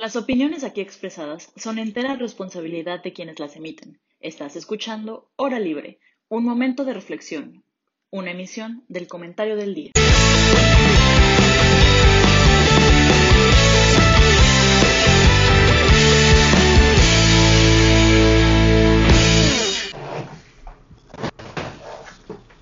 [0.00, 3.98] Las opiniones aquí expresadas son entera responsabilidad de quienes las emiten.
[4.20, 7.64] Estás escuchando Hora Libre, un momento de reflexión,
[8.08, 9.90] una emisión del comentario del día.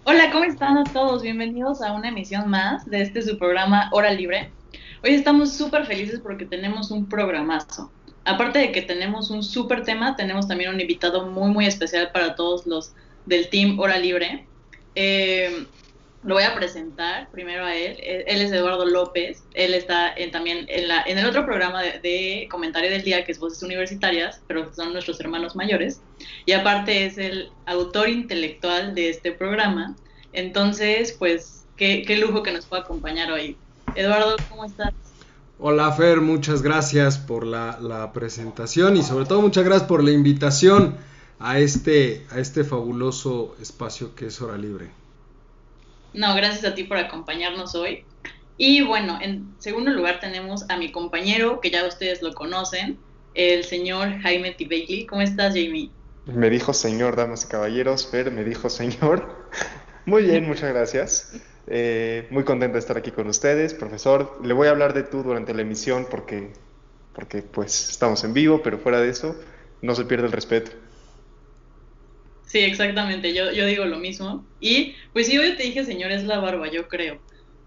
[0.05, 1.23] Hola, ¿cómo están a todos?
[1.23, 4.53] Bienvenidos a una emisión más de este su programa Hora Libre.
[5.04, 7.90] Hoy estamos súper felices porque tenemos un programazo.
[8.24, 12.34] Aparte de que tenemos un súper tema, tenemos también un invitado muy, muy especial para
[12.34, 12.93] todos los
[13.26, 14.46] del Team Hora Libre.
[14.94, 15.66] Eh,
[16.24, 17.98] lo voy a presentar primero a él.
[18.00, 19.44] Él es Eduardo López.
[19.54, 23.32] Él está también en, la, en el otro programa de, de, comentario del día, que
[23.32, 26.00] es Voces Universitarias, pero son nuestros hermanos mayores.
[26.46, 29.94] Y aparte es el autor intelectual de este programa.
[30.32, 33.56] Entonces, pues, qué, qué lujo que nos pueda acompañar hoy.
[33.97, 34.92] Eduardo, ¿cómo estás?
[35.59, 40.97] Hola Fer, muchas gracias por la, presentación y sobre todo muchas gracias por la invitación
[41.38, 44.91] a este, a este fabuloso espacio que es Hora Libre.
[46.12, 48.05] No, gracias a ti por acompañarnos hoy.
[48.58, 52.98] Y bueno, en segundo lugar tenemos a mi compañero, que ya ustedes lo conocen,
[53.33, 54.66] el señor Jaime T.
[54.66, 55.06] Bailey.
[55.06, 55.91] ¿Cómo estás, Jamie?
[56.27, 58.06] Me dijo señor, damas y caballeros.
[58.06, 59.47] Fer me dijo señor.
[60.05, 61.33] Muy bien, muchas gracias.
[61.69, 64.39] Eh, muy contento de estar aquí con ustedes, profesor.
[64.42, 66.53] Le voy a hablar de tú durante la emisión porque,
[67.14, 69.36] porque pues estamos en vivo, pero fuera de eso
[69.83, 70.70] no se pierde el respeto.
[72.47, 74.44] Sí, exactamente, yo, yo digo lo mismo.
[74.61, 77.19] Y pues sí, yo te dije, señor, es la barba, yo creo.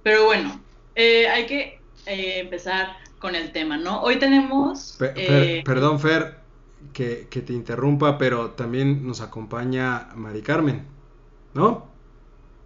[0.04, 0.62] Pero bueno,
[0.96, 4.02] eh, hay que eh, empezar con el tema, ¿no?
[4.02, 4.98] Hoy tenemos...
[5.66, 6.38] perdón, Fer,
[6.94, 10.86] que, que te interrumpa, pero también nos acompaña Mari Carmen,
[11.54, 11.89] ¿no?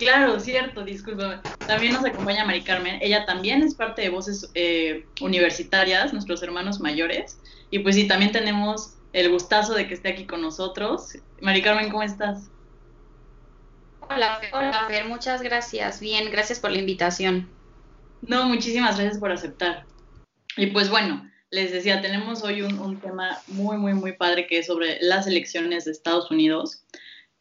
[0.04, 1.42] Claro, cierto, disculpa.
[1.66, 3.00] También nos acompaña Mari Carmen.
[3.02, 7.40] Ella también es parte de Voces eh, Universitarias, nuestros hermanos mayores.
[7.72, 11.18] Y pues sí, también tenemos el gustazo de que esté aquí con nosotros.
[11.42, 12.50] Mari Carmen, ¿cómo estás?
[14.02, 16.02] Hola, hola, Fer, muchas gracias.
[16.02, 17.50] Bien, gracias por la invitación.
[18.22, 19.86] No, muchísimas gracias por aceptar.
[20.58, 24.60] Y pues bueno, les decía, tenemos hoy un, un tema muy, muy, muy padre que
[24.60, 26.84] es sobre las elecciones de Estados Unidos.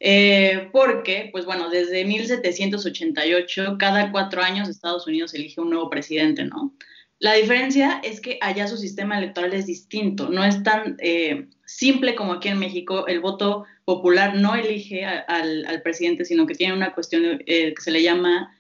[0.05, 6.45] Eh, porque, pues bueno, desde 1788, cada cuatro años Estados Unidos elige un nuevo presidente,
[6.45, 6.75] ¿no?
[7.21, 12.17] La diferencia es que allá su sistema electoral es distinto, no es tan eh, simple
[12.17, 13.07] como aquí en México.
[13.07, 17.93] El voto popular no elige al, presidente, sino que tiene una cuestión eh, que se
[17.93, 18.57] le llama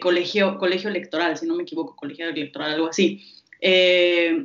[0.00, 3.22] colegio, colegio electoral, si no me equivoco, colegio electoral, algo así,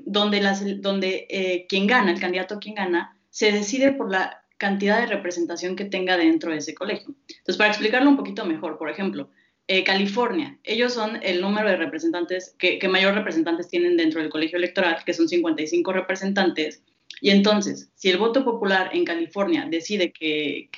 [0.06, 5.08] donde, las, donde quien gana, el candidato quien gana, se decide por la cantidad de
[5.08, 7.16] representación que tenga dentro de ese colegio.
[7.30, 9.30] Entonces, para explicarlo un poquito mejor, por ejemplo,
[9.68, 14.58] eh, California, ellos son el número de representantes que, mayor representantes tienen dentro del colegio
[14.58, 16.82] electoral, que son 55 representantes.
[17.22, 20.70] Y entonces, si el voto popular en California decide que,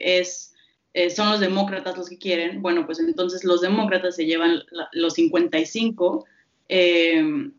[0.00, 0.54] es,
[0.94, 5.14] eh, son los demócratas los que quieren, bueno, pues entonces los demócratas se llevan los
[5.14, 6.26] 55
[6.68, 7.50] eh,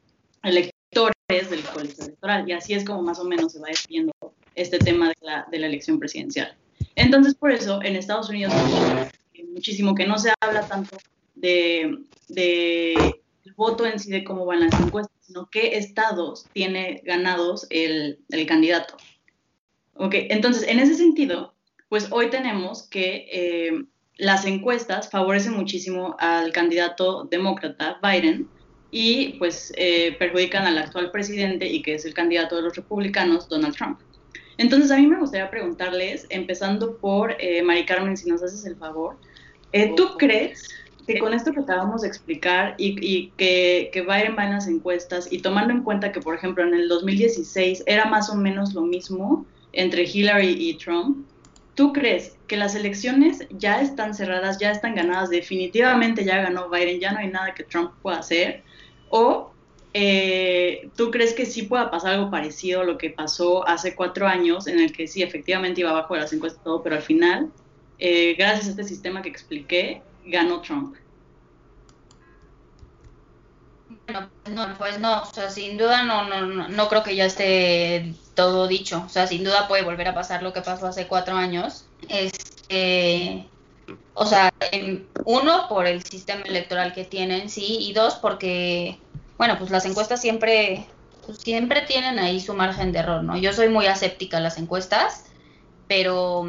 [0.44, 2.48] electores del colegio electoral.
[2.48, 4.12] Y así es como más o menos se va definiendo
[4.56, 6.56] este tema de la, de la elección presidencial.
[6.96, 8.54] Entonces, por eso, en Estados Unidos,
[9.54, 10.98] muchísimo que no se habla tanto
[11.36, 12.94] de, de
[13.44, 18.20] el voto en sí, de cómo van las encuestas, sino qué estados tiene ganados el,
[18.30, 18.96] el candidato.
[19.96, 21.54] Ok, entonces, en ese sentido,
[21.90, 23.84] pues hoy tenemos que eh,
[24.18, 28.48] las encuestas favorecen muchísimo al candidato demócrata Biden
[28.92, 33.50] y pues eh, perjudican al actual presidente y que es el candidato de los republicanos,
[33.50, 34.00] Donald Trump.
[34.58, 38.76] Entonces, a mí me gustaría preguntarles, empezando por eh, Mari Carmen, si nos haces el
[38.76, 39.18] favor,
[39.72, 40.70] eh, ¿tú crees
[41.08, 45.32] que con esto que acabamos de explicar y, que, que Biden va en las encuestas
[45.32, 48.82] y tomando en cuenta que, por ejemplo, en el 2016 era más o menos lo
[48.82, 51.26] mismo entre Hillary y Trump,
[51.76, 57.00] ¿tú crees que las elecciones ya están cerradas, ya están ganadas, definitivamente ya ganó Biden,
[57.00, 58.64] ya no hay nada que Trump pueda hacer?
[59.10, 59.51] ¿O
[59.94, 64.28] eh, ¿tú crees que sí pueda pasar algo parecido a lo que pasó hace cuatro
[64.28, 67.52] años, en el que sí, efectivamente iba abajo de las encuestas todo, pero al final,
[68.00, 70.96] eh, gracias a este sistema que expliqué, ganó Trump?
[74.08, 77.26] Bueno, no, pues no, o sea, sin duda no, no, no, no creo que ya
[77.26, 79.04] esté todo dicho.
[79.06, 81.86] O sea, sin duda puede volver a pasar lo que pasó hace cuatro años.
[82.10, 83.46] Este,
[84.14, 84.52] o sea,
[85.26, 89.00] uno, por el sistema electoral que tienen, sí, y dos, porque
[89.42, 90.86] bueno, pues las encuestas siempre,
[91.26, 93.36] pues siempre tienen ahí su margen de error, ¿no?
[93.38, 95.32] Yo soy muy aséptica a las encuestas,
[95.88, 96.46] pero,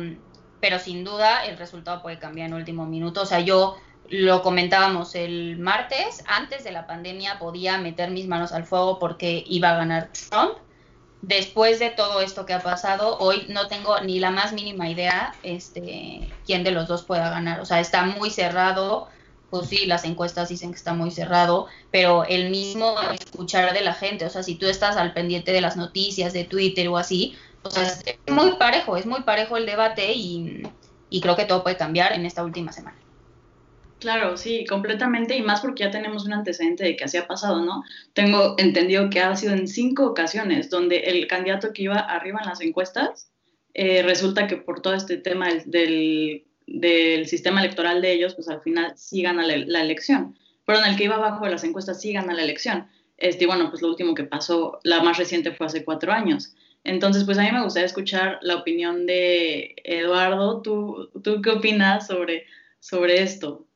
[0.60, 3.22] pero sin duda el resultado puede cambiar en último minuto.
[3.22, 3.78] O sea, yo
[4.10, 9.42] lo comentábamos el martes, antes de la pandemia podía meter mis manos al fuego porque
[9.46, 10.58] iba a ganar Trump.
[11.22, 15.34] Después de todo esto que ha pasado, hoy no tengo ni la más mínima idea
[15.42, 17.60] este, quién de los dos pueda ganar.
[17.60, 19.08] O sea, está muy cerrado.
[19.52, 23.92] Pues sí, las encuestas dicen que está muy cerrado, pero el mismo escuchar de la
[23.92, 27.36] gente, o sea, si tú estás al pendiente de las noticias, de Twitter o así,
[27.62, 30.62] o sea, es muy parejo, es muy parejo el debate y,
[31.20, 32.96] creo que todo puede cambiar en esta última semana.
[33.98, 37.62] Claro, sí, completamente, y más porque ya tenemos un antecedente de que así ha pasado,
[37.62, 37.84] ¿no?
[38.14, 42.48] Tengo entendido que ha sido en cinco ocasiones donde el candidato que iba arriba en
[42.48, 43.30] las encuestas,
[43.74, 46.46] eh, resulta que por todo este tema del,
[47.26, 50.36] sistema electoral de ellos, pues al final sí gana la, la, elección.
[50.64, 52.88] Pero en el que iba abajo de las encuestas sí gana la elección.
[53.16, 56.54] Este, bueno, pues lo último que pasó, la más reciente fue hace cuatro años.
[56.84, 60.62] Entonces, pues a mí me gustaría escuchar la opinión de Eduardo.
[60.62, 62.46] ¿Tú, tú qué opinas sobre,
[62.80, 63.66] sobre esto?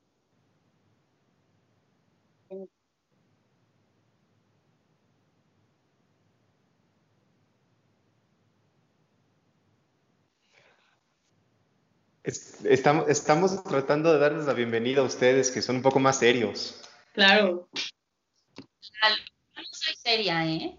[12.26, 16.82] Estamos, estamos tratando de darles la bienvenida a ustedes, que son un poco más serios.
[17.12, 17.68] Claro.
[17.72, 20.76] Yo no soy seria, ¿eh?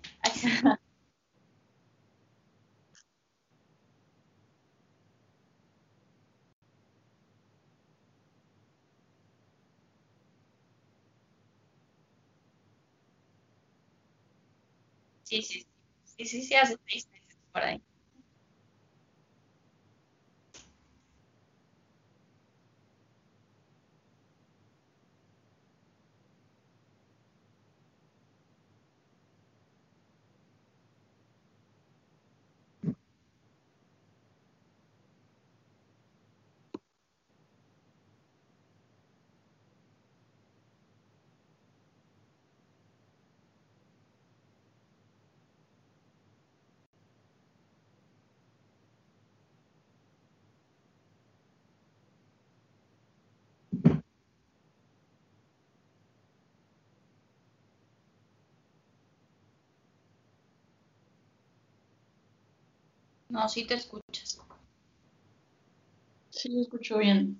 [15.24, 15.66] Sí, sí,
[16.04, 17.82] sí, sí, sí, hace seis meses por ahí.
[63.38, 64.40] No, sí te escuchas.
[66.32, 67.40] Sí, lo escucho bien.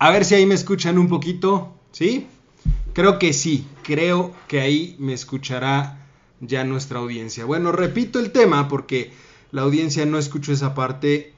[0.00, 2.26] A ver si ahí me escuchan un poquito, ¿sí?
[2.92, 5.96] Creo que sí, creo que ahí me escuchará
[6.40, 7.44] ya nuestra audiencia.
[7.44, 9.12] Bueno, repito el tema porque
[9.52, 11.34] la audiencia no escuchó esa parte.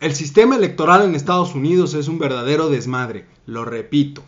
[0.00, 4.22] El sistema electoral en Estados Unidos es un verdadero desmadre, lo repito.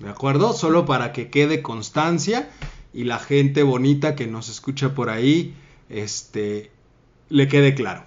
[0.00, 0.54] ¿De acuerdo?
[0.54, 2.50] Solo para que quede constancia
[2.92, 5.54] y la gente bonita que nos escucha por ahí,
[5.90, 6.70] este,
[7.28, 8.04] le quede claro.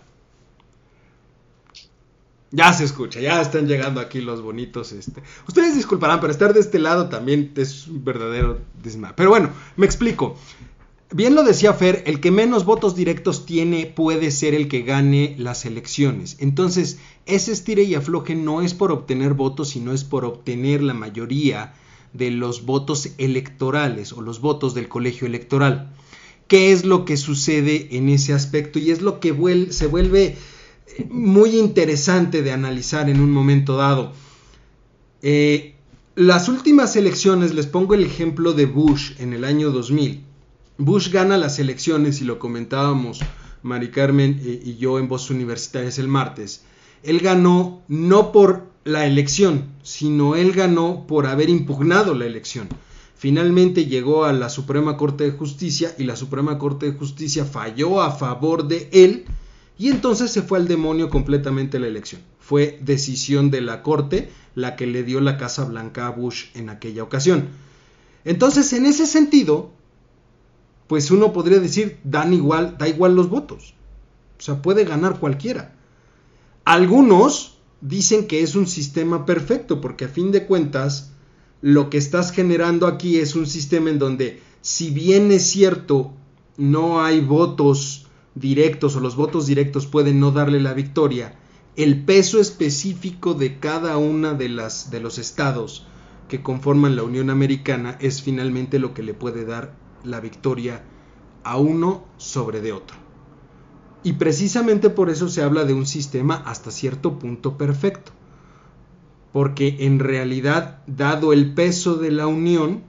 [2.52, 4.92] Ya se escucha, ya están llegando aquí los bonitos.
[4.92, 5.22] Este.
[5.48, 9.14] Ustedes disculparán, pero estar de este lado también es un verdadero desmadre.
[9.16, 10.36] Pero bueno, me explico.
[11.12, 15.34] Bien lo decía Fer, el que menos votos directos tiene puede ser el que gane
[15.40, 16.38] las elecciones.
[16.40, 20.94] Entonces, ese estire y afloje no es por obtener votos, sino es por obtener la
[20.94, 21.74] mayoría
[22.14, 25.92] de los votos electorales o los votos del colegio electoral.
[26.48, 28.78] ¿Qué es lo que sucede en ese aspecto?
[28.78, 29.36] Y es lo que
[29.72, 34.14] se vuelve eh, muy interesante de analizar en un momento dado.
[35.24, 35.74] Eh,
[36.14, 40.29] las últimas elecciones, les pongo el ejemplo de Bush en el año 2000
[40.82, 43.20] Bush gana las elecciones y lo comentábamos
[43.64, 46.64] Mari Carmen eh, y yo en Voz Universitarias el martes.
[47.04, 52.70] Él ganó no por la elección, sino él ganó por haber impugnado la elección.
[53.18, 58.02] Finalmente llegó a la Suprema Corte de Justicia y la Suprema Corte de Justicia falló
[58.02, 59.26] a favor de él
[59.78, 62.22] y entonces se fue al demonio completamente la elección.
[62.40, 66.70] Fue decisión de la Corte la que le dio la Casa Blanca a Bush en
[66.70, 67.50] aquella ocasión.
[68.24, 69.74] Entonces, en ese sentido,
[70.90, 73.76] pues uno podría decir, dan igual, da igual los votos.
[74.40, 75.76] O sea, puede ganar cualquiera.
[76.66, 81.12] Algunos dicen que es un sistema perfecto, porque a fin de cuentas,
[81.62, 86.12] lo que estás generando aquí es un sistema en donde, si bien es cierto,
[86.58, 91.38] no hay votos directos o los votos directos pueden no darle la victoria,
[91.76, 95.86] el peso específico de cada una de las de los estados
[96.28, 100.84] que conforman la Unión Americana es finalmente lo que le puede dar la victoria
[101.44, 102.98] a uno sobre de otro.
[104.04, 108.12] Y precisamente por eso se habla de un sistema hasta cierto punto perfecto.
[109.32, 112.82] porque en realidad, dado el peso de la Unión,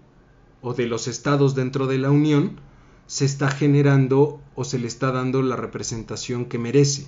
[0.62, 2.61] o de los estados dentro de la Unión,
[3.07, 7.07] se está generando o se le está dando la representación que merece.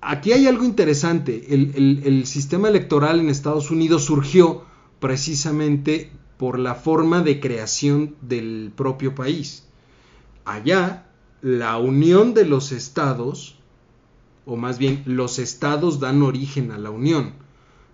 [0.00, 1.54] Aquí hay algo interesante.
[1.54, 4.64] El, sistema electoral en Estados Unidos surgió
[5.00, 6.12] precisamente
[6.44, 9.64] por la forma de creación del propio país.
[10.44, 11.06] Allá,
[11.40, 13.56] la unión de los estados,
[14.44, 17.32] o más bien los estados dan origen a la unión.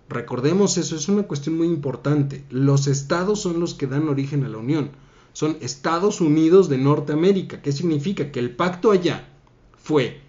[0.09, 2.43] Recordemos eso, es una cuestión muy importante.
[2.49, 4.89] Los estados son los que dan origen a la unión.
[5.31, 7.61] Son Estados Unidos de Norteamérica.
[7.61, 8.33] ¿Qué significa?
[8.33, 9.29] Que el pacto allá
[9.77, 10.19] fue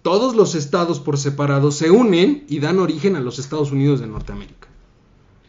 [0.00, 4.06] todos los estados por separado se unen y dan origen a los Estados Unidos de
[4.06, 4.66] Norteamérica.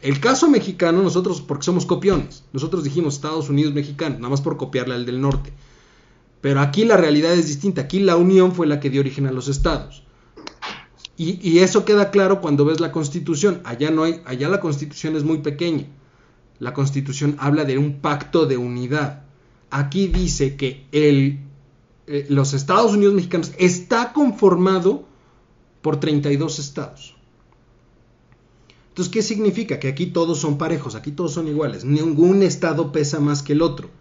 [0.01, 4.58] El caso mexicano, nosotros, porque somos copiones, nosotros dijimos Estados Unidos mexicano, nada más por
[4.58, 5.51] copiarle al del norte.
[6.42, 9.32] Pero aquí la realidad es distinta, aquí la unión fue la que dio origen a
[9.32, 10.04] los estados.
[11.20, 13.62] Y, eso queda claro cuando ves la constitución.
[13.63, 15.88] Allá no hay, allá la constitución es muy pequeña.
[16.60, 19.24] La constitución habla de un pacto de unidad.
[19.72, 21.39] Aquí dice que el
[22.06, 25.06] eh, los Estados Unidos mexicanos está conformado
[25.82, 27.16] por 32 estados.
[28.98, 29.80] Entonces, ¿qué significa?
[29.80, 33.62] Que aquí todos son parejos, aquí todos son iguales, ningún estado pesa más que el
[33.62, 33.92] otro.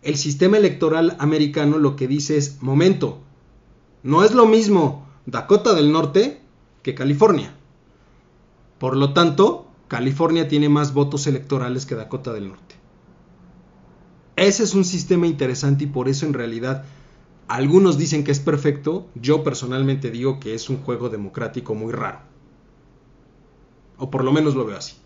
[0.00, 3.18] El sistema electoral americano lo que dice es, momento,
[4.04, 6.40] no es lo mismo Dakota del Norte
[6.84, 7.52] que California.
[8.78, 12.76] Por lo tanto, California tiene más votos electorales que Dakota del Norte.
[14.36, 16.84] Ese es un sistema interesante y por eso en realidad
[17.48, 22.31] algunos dicen que es perfecto, yo personalmente digo que es un juego democrático muy raro.
[23.98, 24.96] O por lo menos lo veo así.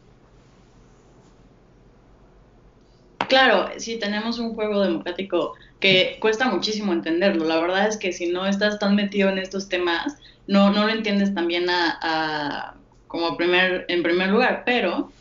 [3.28, 7.44] Claro, sí, tenemos un juego democrático que cuesta muchísimo entenderlo.
[7.44, 10.16] La verdad es que si no estás tan metido en estos temas,
[10.46, 14.62] no, no lo entiendes también a, como primer, en primer lugar.
[14.64, 15.12] Pero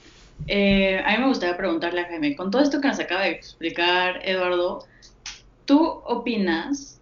[0.47, 3.31] eh, a mí me gustaría preguntarle a Jaime, con todo esto que nos acaba de
[3.31, 4.85] explicar Eduardo,
[5.65, 7.01] ¿tú opinas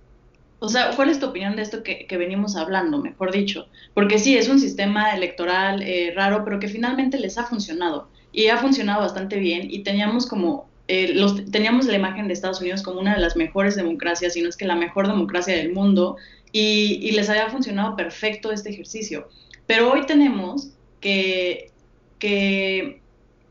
[0.63, 3.67] o sea, ¿cuál es tu opinión de esto que, venimos hablando, mejor dicho?
[3.93, 8.07] Porque sí, es un sistema electoral eh, raro, pero que finalmente les ha funcionado.
[8.31, 9.69] Y ha funcionado bastante bien.
[9.69, 13.35] Y teníamos como, eh, los, teníamos la imagen de Estados Unidos como una de las
[13.35, 16.15] mejores democracias, si no es que la mejor democracia del mundo.
[16.53, 19.27] Y, y les había funcionado perfecto este ejercicio.
[19.67, 20.69] Pero hoy tenemos
[21.01, 21.71] que,
[22.19, 23.01] que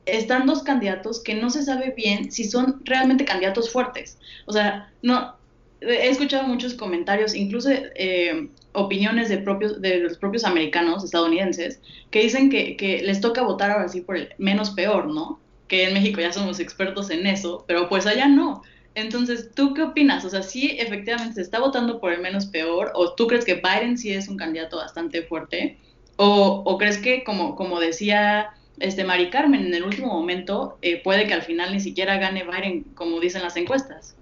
[0.07, 4.17] están dos candidatos que no se sabe bien si son realmente candidatos fuertes.
[4.47, 5.42] O sea, no,
[5.83, 12.23] he escuchado muchos comentarios, incluso eh, opiniones de, propios, de los propios americanos, estadounidenses, que
[12.23, 15.41] dicen que, les toca votar ahora sí por el menos peor, ¿no?
[15.69, 18.63] Que en México ya somos expertos en eso, pero pues allá no.
[18.95, 20.25] Entonces, ¿tú qué opinas?
[20.25, 22.93] O sea, ¿sí efectivamente se está votando por el menos peor?
[22.95, 25.79] ¿O tú crees que Biden sí es un candidato bastante fuerte?
[26.17, 31.27] ¿O, crees que, como, como decía este Mari Carmen, en el último momento eh, puede
[31.27, 34.15] que al final ni siquiera gane Biden, como dicen las encuestas?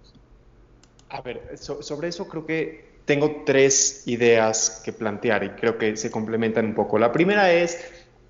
[1.10, 6.10] A ver, sobre eso creo que tengo tres ideas que plantear y creo que se
[6.10, 6.98] complementan un poco.
[6.98, 7.84] La primera es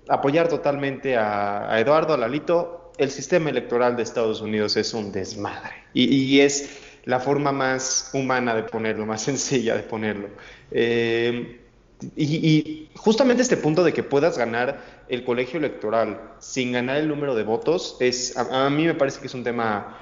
[0.07, 2.91] apoyar totalmente a, Eduardo, a Lalito.
[2.97, 8.55] El sistema electoral de Estados Unidos es un desmadre y, es la forma más humana
[8.55, 10.29] de ponerlo, más sencilla de ponerlo.
[10.71, 11.59] Eh,
[12.15, 17.35] y, justamente este punto de que puedas ganar el colegio electoral sin ganar el número
[17.35, 19.99] de votos, es, a, mí me parece que es un tema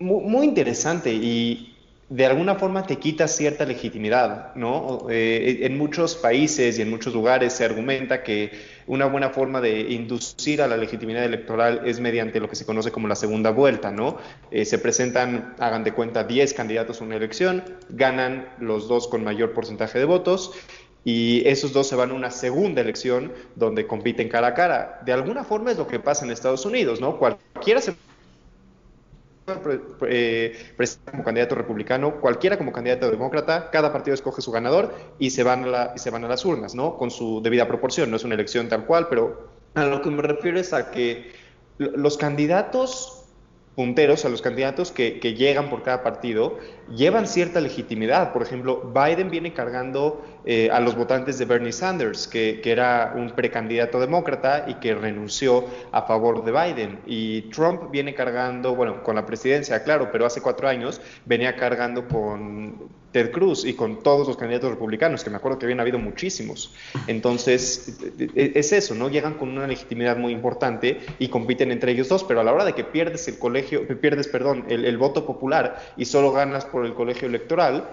[0.00, 1.73] muy interesante y,
[2.08, 5.06] de alguna forma te quita cierta legitimidad, ¿no?
[5.10, 8.52] Eh, en muchos países y en muchos lugares se argumenta que
[8.86, 12.92] una buena forma de inducir a la legitimidad electoral es mediante lo que se conoce
[12.92, 14.18] como la segunda vuelta, ¿no?
[14.50, 19.24] Eh, se presentan, hagan de cuenta, 10 candidatos a una elección, ganan los dos con
[19.24, 20.52] mayor porcentaje de votos
[21.04, 25.00] y esos dos se van a una segunda elección donde compiten cara a cara.
[25.04, 27.18] De alguna forma es lo que pasa en Estados Unidos, ¿no?
[27.18, 27.94] Cualquiera se
[29.46, 30.74] eh,
[31.10, 35.74] como candidato republicano, cualquiera como candidato demócrata, cada partido escoge su ganador y se van
[35.74, 36.96] a, se van a las urnas, ¿no?
[36.96, 38.10] Con su debida proporción.
[38.10, 41.32] No es una elección tal cual, pero a lo que me refiero es a que
[41.78, 43.23] los candidatos
[43.74, 46.58] punteros, a los candidatos que, llegan por cada partido,
[46.94, 48.32] llevan cierta legitimidad.
[48.32, 53.14] Por ejemplo, Biden viene cargando eh, a los votantes de Bernie Sanders, que, que, era
[53.16, 57.00] un precandidato demócrata y que renunció a favor de Biden.
[57.06, 62.06] Y Trump viene cargando, bueno, con la presidencia, claro, pero hace cuatro años venía cargando
[62.06, 66.00] con Ted Cruz y con todos los candidatos republicanos, que me acuerdo que habían habido
[66.00, 66.74] muchísimos.
[67.06, 69.08] Entonces, e, e, es eso, ¿no?
[69.08, 72.64] Llegan con una legitimidad muy importante y compiten entre ellos dos, pero a la hora
[72.64, 76.94] de que pierdes el colegio, pierdes, perdón, el, voto popular y solo ganas por el
[76.94, 77.88] colegio electoral,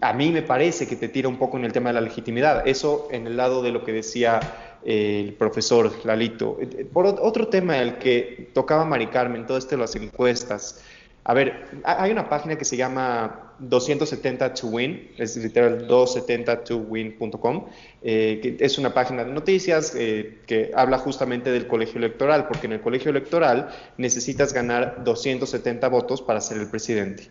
[0.00, 2.68] a mí me parece que te tira un poco en el tema de la legitimidad.
[2.68, 4.38] Eso en el lado de lo que decía
[4.84, 6.56] el profesor Lalito.
[6.92, 10.84] Por otro tema, el que tocaba Mari Carmen, todo esto de las encuestas.
[11.24, 17.66] A ver, hay una página que se llama 270 to win, es literal 270towin.com,
[18.02, 22.66] eh, que es una página de noticias eh, que habla justamente del colegio electoral, porque
[22.66, 27.28] en el colegio electoral necesitas ganar 270 votos para ser el presidente.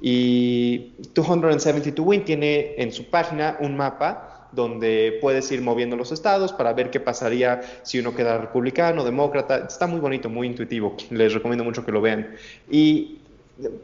[0.00, 6.12] Y 270 to win tiene en su página un mapa donde puedes ir moviendo los
[6.12, 9.66] estados para ver qué pasaría si uno queda republicano, demócrata.
[9.68, 10.96] Está muy bonito, muy intuitivo.
[11.10, 12.34] Les recomiendo mucho que lo vean.
[12.70, 13.20] Y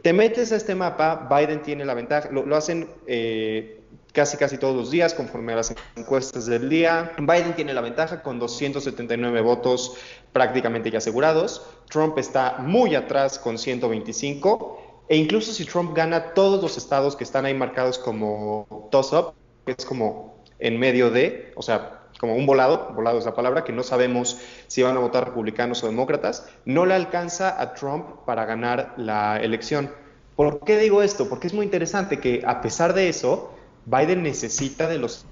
[0.02, 3.80] te metes a este mapa, Biden tiene la ventaja, lo, hacen eh,
[4.12, 7.12] casi casi todos los días conforme a las encuestas del día.
[7.18, 9.96] Biden tiene la ventaja con 279 votos
[10.32, 11.66] prácticamente ya asegurados.
[11.88, 15.04] Trump está muy atrás con 125.
[15.08, 19.72] E incluso si Trump gana todos los estados que están ahí marcados como toss-up, que
[19.72, 23.72] es como en medio de, o sea, como un volado, volado es la palabra, que
[23.72, 24.38] no sabemos
[24.68, 29.38] si van a votar republicanos o demócratas, no le alcanza a Trump para ganar la
[29.38, 29.90] elección.
[30.36, 31.28] ¿Por qué digo esto?
[31.28, 33.52] Porque es muy interesante que a pesar de eso,
[33.86, 35.26] Biden necesita de los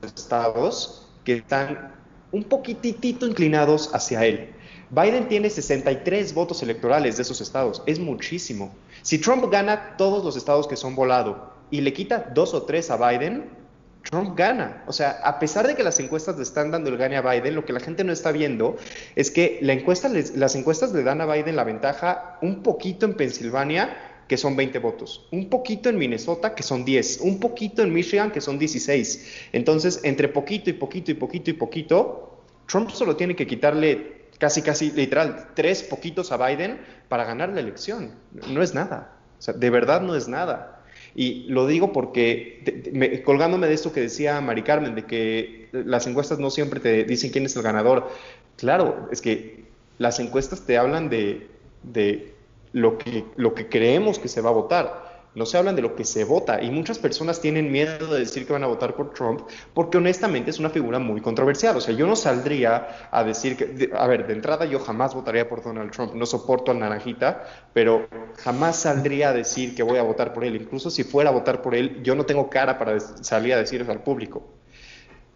[0.00, 1.92] estados que están
[2.30, 4.54] un poquitito inclinados hacia él.
[4.90, 8.72] Biden tiene 63 votos electorales de esos estados, es muchísimo.
[9.02, 12.92] Si Trump gana todos los estados que son volado y le quita dos o tres
[12.92, 13.65] a Biden,
[14.10, 14.84] Trump gana.
[14.86, 17.54] O sea, a pesar de que las encuestas le están dando el gane a Biden,
[17.54, 18.76] lo que la gente no está viendo
[19.16, 23.14] es que la encuesta las encuestas le dan a Biden la ventaja un poquito en
[23.14, 23.96] Pensilvania,
[24.28, 28.30] que son 20 votos, un poquito en Minnesota, que son 10, un poquito en Michigan,
[28.30, 29.50] que son 16.
[29.52, 34.62] Entonces, entre poquito y poquito y poquito y poquito, Trump solo tiene que quitarle casi,
[34.62, 38.12] casi, literal, tres poquitos a Biden para ganar la elección.
[38.48, 39.16] No es nada.
[39.38, 40.75] O sea, de verdad no es nada.
[41.18, 46.38] Y lo digo porque, colgándome de esto que decía Mari Carmen, de que las encuestas
[46.38, 48.10] no siempre te dicen quién es el ganador.
[48.56, 49.64] Claro, es que
[49.96, 51.46] las encuestas te hablan de,
[51.82, 52.34] de
[52.72, 55.05] lo, que, lo que creemos que se va a votar
[55.36, 58.46] no se hablan de lo que se vota y muchas personas tienen miedo de decir
[58.46, 59.42] que van a votar por Trump
[59.74, 61.76] porque honestamente es una figura muy controversial.
[61.76, 65.46] O sea, yo no saldría a decir que, a ver, de entrada yo jamás votaría
[65.46, 68.08] por Donald Trump, no soporto al naranjita, pero
[68.38, 70.56] jamás saldría a decir que voy a votar por él.
[70.56, 73.82] Incluso si fuera a votar por él, yo no tengo cara para salir a decir
[73.82, 74.42] eso al público.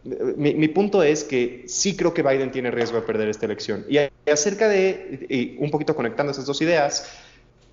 [0.03, 3.85] Mi, punto es que sí creo que Biden tiene riesgo de perder esta elección.
[3.87, 3.99] Y
[4.31, 7.07] acerca de, y un poquito conectando esas dos ideas,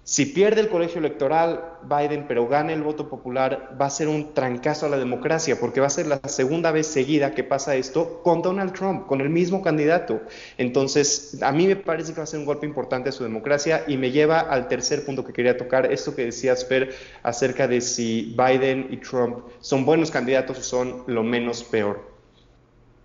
[0.08, 4.34] si pierde el colegio electoral Biden, pero gana el voto popular, va a ser un
[4.34, 8.22] trancazo a la democracia, porque va a ser la segunda vez seguida que pasa esto
[8.24, 10.22] con Donald Trump, con el mismo candidato.
[10.58, 13.84] Entonces, a mí me parece que va a ser un golpe importante a su democracia
[13.86, 17.82] y me lleva al tercer punto que quería tocar, esto que decías, Fer, acerca de
[17.82, 22.00] si Biden y Trump son buenos candidatos o son lo menos peor.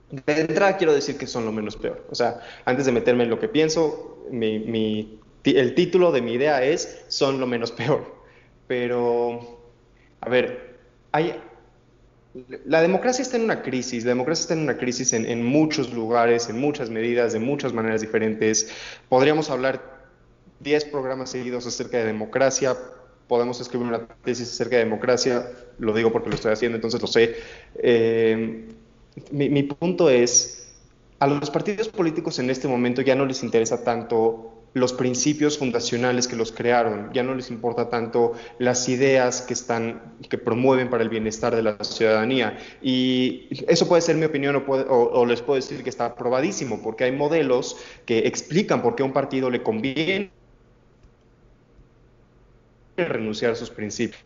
[0.08, 2.06] De entrada quiero decir que son lo menos peor.
[2.12, 6.34] O sea, antes de meterme en lo que pienso, mi, mi el título de mi
[6.34, 8.22] idea es Son lo menos peor.
[8.66, 9.60] Pero,
[10.20, 10.78] a ver,
[11.12, 11.34] hay,
[12.64, 16.48] la democracia está en una crisis, la democracia está en una crisis en, muchos lugares,
[16.48, 18.70] en muchas medidas, de muchas maneras diferentes.
[19.08, 20.08] Podríamos hablar
[20.60, 22.76] 10 programas seguidos acerca de democracia,
[23.28, 27.06] podemos escribir una tesis acerca de democracia, lo digo porque lo estoy haciendo, entonces lo
[27.06, 27.36] sé.
[27.74, 28.68] Eh,
[29.30, 30.72] mi, mi punto es,
[31.18, 36.26] a los partidos políticos en este momento ya no les interesa tanto los principios fundacionales
[36.26, 41.02] que los crearon, ya no les importa tanto las ideas que están que promueven para
[41.02, 42.58] el bienestar de la ciudadanía.
[42.80, 47.04] Y eso puede ser mi opinión o, o, les puedo decir que está probadísimo porque
[47.04, 50.30] hay modelos que explican por qué a un partido le conviene
[52.96, 54.22] renunciar a sus principios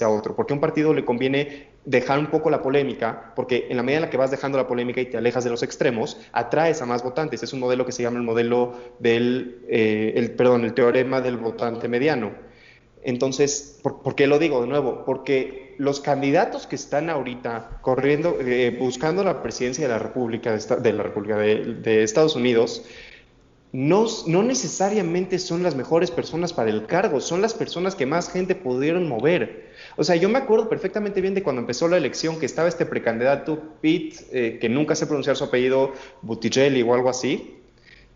[0.00, 3.76] a otro, porque a un partido le conviene dejar un poco la polémica, porque en
[3.76, 6.18] la medida en la que vas dejando la polémica y te alejas de los extremos,
[6.32, 7.42] atraes a más votantes.
[7.42, 11.38] Es un modelo que se llama el modelo del, eh, el, perdón, el teorema del
[11.38, 12.32] votante mediano.
[13.04, 15.04] Entonces, ¿por, qué lo digo de nuevo?
[15.06, 20.92] Porque los candidatos que están ahorita corriendo, eh, buscando la presidencia de la República de,
[20.92, 22.84] la República de, Estados Unidos,
[23.76, 28.30] no, no, necesariamente son las mejores personas para el cargo, son las personas que más
[28.32, 29.70] gente pudieron mover.
[29.98, 32.86] O sea, yo me acuerdo perfectamente bien de cuando empezó la elección que estaba este
[32.86, 37.58] precandidato Pete, eh, que nunca sé pronunciar su apellido, Buttigieg o algo así,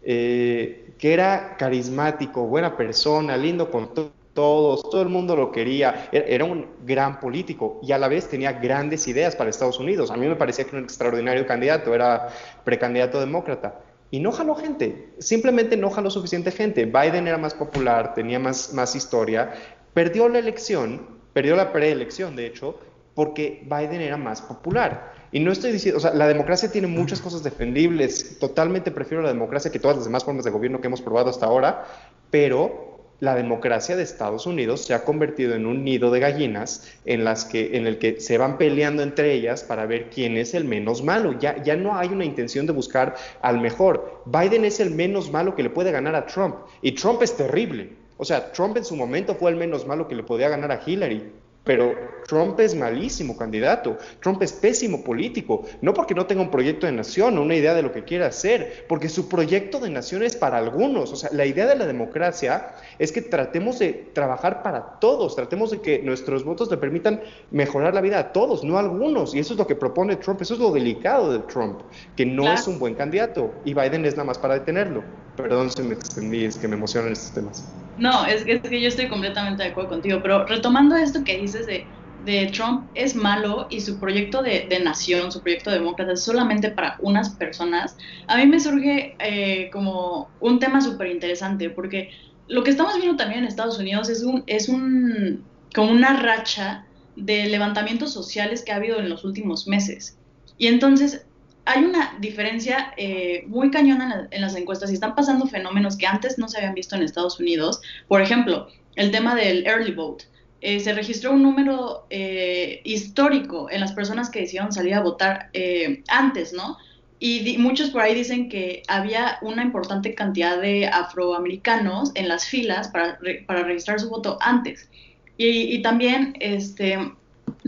[0.02, 6.46] eh, que era carismático, buena persona, lindo con todos, todo el mundo lo quería, era
[6.46, 10.10] un gran político y a la vez tenía grandes ideas para Estados Unidos.
[10.10, 12.28] A mí me parecía que era un extraordinario candidato, era
[12.64, 13.89] precandidato demócrata.
[14.10, 16.84] Y no jaló gente, simplemente no jaló suficiente gente.
[16.84, 19.52] Biden era más popular, tenía más, más historia,
[19.94, 22.78] perdió la elección perdió la preelección, de hecho,
[23.14, 25.12] porque Biden era más popular.
[25.32, 28.38] Y no estoy diciendo, o sea, la democracia tiene muchas cosas defendibles.
[28.38, 31.46] Totalmente prefiero la democracia que todas las demás formas de gobierno que hemos probado hasta
[31.46, 31.84] ahora,
[32.30, 32.89] pero
[33.20, 37.44] la democracia de Estados Unidos se ha convertido en un nido de gallinas en, las
[37.44, 41.04] que, en el que se van peleando entre ellas para ver quién es el menos
[41.04, 41.38] malo.
[41.38, 44.22] Ya, ya no hay una intención de buscar al mejor.
[44.24, 46.56] Biden es el menos malo que le puede ganar a Trump.
[46.82, 47.92] Y Trump es terrible.
[48.16, 50.80] O sea, Trump en su momento fue el menos malo que le podía ganar a
[50.84, 51.32] Hillary.
[51.64, 51.94] Pero
[52.30, 56.92] Trump es malísimo candidato, Trump es pésimo político, no porque no tenga un proyecto de
[56.92, 60.36] nación o una idea de lo que quiera hacer, porque su proyecto de nación es
[60.36, 61.12] para algunos.
[61.12, 65.72] O sea, la idea de la democracia es que tratemos de trabajar para todos, tratemos
[65.72, 69.34] de que nuestros votos le permitan mejorar la vida a todos, no a algunos.
[69.34, 71.80] Y eso es lo que propone Trump, eso es lo delicado de Trump,
[72.14, 75.02] que no es un buen candidato y Biden es nada más para detenerlo.
[75.34, 77.74] Perdón si me extendí, es que me emocionan estos temas.
[77.96, 81.36] No, es que, es que yo estoy completamente de acuerdo contigo, pero retomando esto que
[81.36, 81.86] dices de,
[82.24, 86.96] de Trump es malo y su proyecto de, nación, su proyecto demócrata es solamente para
[87.00, 92.10] unas personas, a mí me surge eh, como un tema súper interesante, porque
[92.48, 96.84] lo que estamos viendo también en Estados Unidos es, un, es un, como una racha
[97.16, 100.18] de levantamientos sociales que ha habido en los últimos meses.
[100.58, 101.26] Y entonces
[101.64, 106.06] hay una diferencia eh, muy cañona en, en, las encuestas y están pasando fenómenos que
[106.06, 107.80] antes no se habían visto en Estados Unidos.
[108.08, 110.24] Por ejemplo, el tema del early vote.
[110.62, 115.48] Eh, se registró un número eh, histórico en las personas que decidieron salir a votar
[115.54, 116.76] eh, antes, ¿no?
[117.18, 122.88] Y muchos por ahí dicen que había una importante cantidad de afroamericanos en las filas
[122.88, 124.88] para, para registrar su voto antes.
[125.36, 126.98] Y, también este,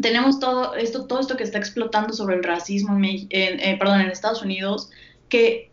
[0.00, 4.42] tenemos todo esto, todo esto que está explotando sobre el racismo en, perdón, en Estados
[4.42, 4.90] Unidos,
[5.28, 5.70] que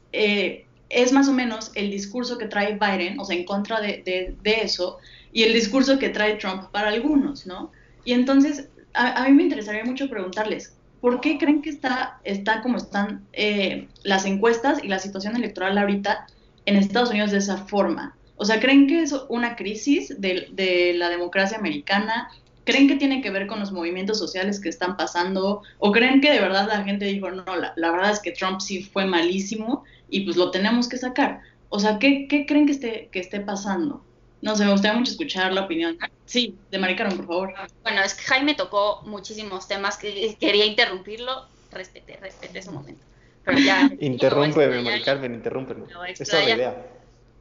[0.90, 4.98] es más o menos el discurso que trae Biden, o sea, en contra de, eso,
[5.32, 7.72] y el discurso que trae Trump para algunos, ¿no?
[8.04, 12.78] Y entonces, a, mí me interesaría mucho preguntarles, ¿por qué creen que está, está como
[12.78, 16.28] están eh, las encuestas y la situación electoral ahorita
[16.66, 18.16] en Estados Unidos de esa forma?
[18.36, 22.30] O sea, ¿creen que es una crisis de, la democracia americana?
[22.64, 25.62] ¿Creen que tiene que ver con los movimientos sociales que están pasando?
[25.78, 28.62] ¿O creen que de verdad la gente dijo, no, la, la verdad es que Trump
[28.62, 31.42] sí fue malísimo y pues lo tenemos que sacar?
[31.68, 34.04] O sea, ¿qué, qué creen que esté, que esté pasando?
[34.42, 35.98] No sé, me gustaría mucho escuchar la opinión.
[36.26, 37.54] Sí, de Maricarón, por favor.
[37.84, 41.48] Bueno, es que Jaime tocó muchísimos temas que quería interrumpirlo.
[41.72, 43.06] Respete, respete ese momento.
[43.44, 43.90] Pero ya.
[44.00, 45.86] Interrúmpeme, Mari Carmen, interrúmpeme.
[46.08, 46.86] Esa es la idea.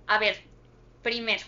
[0.06, 0.36] A ver,
[1.02, 1.44] primero,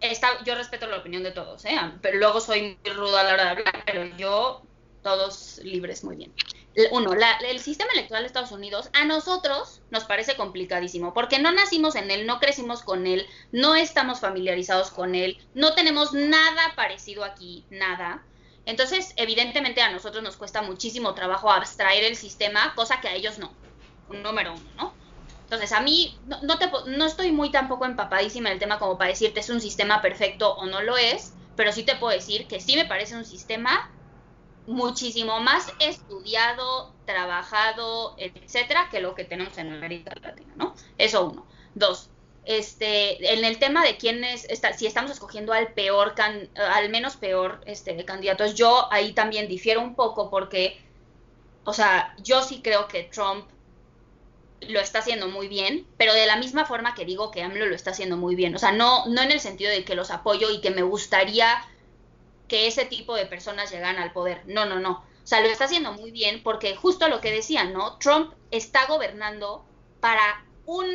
[0.00, 1.76] Está, yo respeto la opinión de todos, ¿eh?
[2.00, 4.62] pero luego soy muy rudo a la hora de hablar, pero yo,
[5.02, 6.32] todos libres, muy bien.
[6.92, 11.50] Uno, la, el sistema electoral de Estados Unidos a nosotros nos parece complicadísimo, porque no
[11.50, 16.74] nacimos en él, no crecimos con él, no estamos familiarizados con él, no tenemos nada
[16.76, 18.22] parecido aquí, nada.
[18.64, 23.38] Entonces, evidentemente a nosotros nos cuesta muchísimo trabajo abstraer el sistema, cosa que a ellos
[23.38, 23.52] no.
[24.08, 24.94] Número uno, ¿no?
[25.44, 29.10] Entonces, a mí no, no, te, no estoy muy tampoco empapadísima del tema como para
[29.10, 32.60] decirte es un sistema perfecto o no lo es, pero sí te puedo decir que
[32.60, 33.90] sí me parece un sistema
[34.68, 40.74] muchísimo más estudiado, trabajado, etcétera, que lo que tenemos en América Latina, ¿no?
[40.98, 41.46] Eso uno.
[41.74, 42.10] Dos,
[42.44, 46.90] este, en el tema de quién es, está, si estamos escogiendo al peor, can, al
[46.90, 50.78] menos peor este, candidatos, yo ahí también difiero un poco porque,
[51.64, 53.48] o sea, yo sí creo que Trump
[54.60, 57.74] lo está haciendo muy bien, pero de la misma forma que digo que AMLO lo
[57.74, 58.54] está haciendo muy bien.
[58.54, 61.62] O sea, no, no en el sentido de que los apoyo y que me gustaría
[62.48, 64.42] que ese tipo de personas llegaran al poder.
[64.46, 65.04] No, no, no.
[65.22, 67.98] O sea, lo está haciendo muy bien porque justo lo que decían, ¿no?
[67.98, 69.64] Trump está gobernando
[70.00, 70.86] para un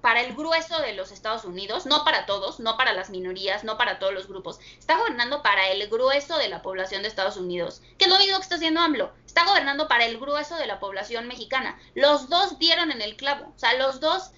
[0.00, 3.76] para el grueso de los Estados Unidos, no para todos, no para las minorías, no
[3.76, 4.60] para todos los grupos.
[4.78, 8.30] Está gobernando para el grueso de la población de Estados Unidos, que es lo que
[8.30, 9.12] está haciendo AMLO.
[9.26, 11.80] Está gobernando para el grueso de la población mexicana.
[11.94, 14.30] Los dos dieron en el clavo, o sea, los dos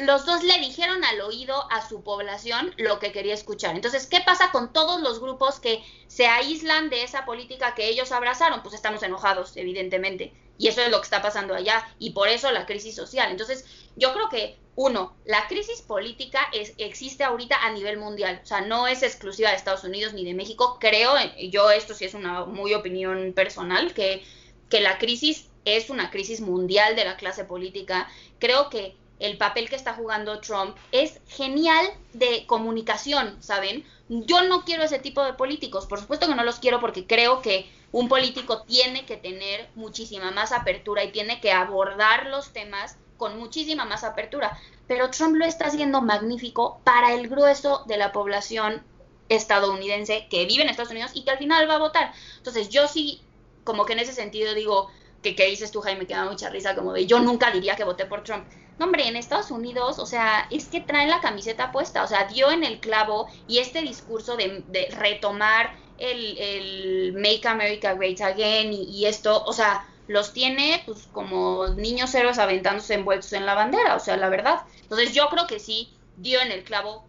[0.00, 3.74] los dos le dijeron al oído a su población lo que quería escuchar.
[3.74, 8.12] Entonces, ¿qué pasa con todos los grupos que se aíslan de esa política que ellos
[8.12, 8.62] abrazaron?
[8.62, 10.32] Pues estamos enojados, evidentemente.
[10.58, 11.88] Y eso es lo que está pasando allá.
[11.98, 13.30] Y por eso la crisis social.
[13.30, 13.64] Entonces,
[13.96, 18.40] yo creo que, uno, la crisis política existe ahorita a nivel mundial.
[18.44, 20.78] O sea, no es exclusiva de Estados Unidos ni de México.
[20.80, 21.14] Creo,
[21.50, 24.22] yo esto sí es una muy opinión personal, que,
[24.68, 28.08] que la crisis es una crisis mundial de la clase política.
[28.38, 33.84] Creo que el papel que está jugando Trump es genial de comunicación, ¿saben?
[34.08, 37.42] Yo no quiero ese tipo de políticos, por supuesto que no los quiero porque creo
[37.42, 42.96] que un político tiene que tener muchísima más apertura y tiene que abordar los temas
[43.16, 48.12] con muchísima más apertura, pero Trump lo está haciendo magnífico para el grueso de la
[48.12, 48.82] población
[49.28, 52.12] estadounidense que vive en Estados Unidos y que al final va a votar.
[52.36, 53.20] Entonces yo sí,
[53.64, 54.88] como que en ese sentido digo,
[55.22, 57.84] que, que dices tú, Jaime, que da mucha risa, como de yo nunca diría que
[57.84, 58.46] voté por Trump.
[58.78, 62.26] No, hombre, en Estados Unidos, o sea, es que traen la camiseta puesta, o sea,
[62.26, 64.64] dio en el clavo y este discurso de,
[64.96, 71.08] retomar el, el, Make America Great Again y, y, esto, o sea, los tiene pues
[71.12, 74.62] como niños héroes aventándose envueltos en la bandera, o sea, la verdad.
[74.82, 77.04] Entonces yo creo que sí dio en el clavo,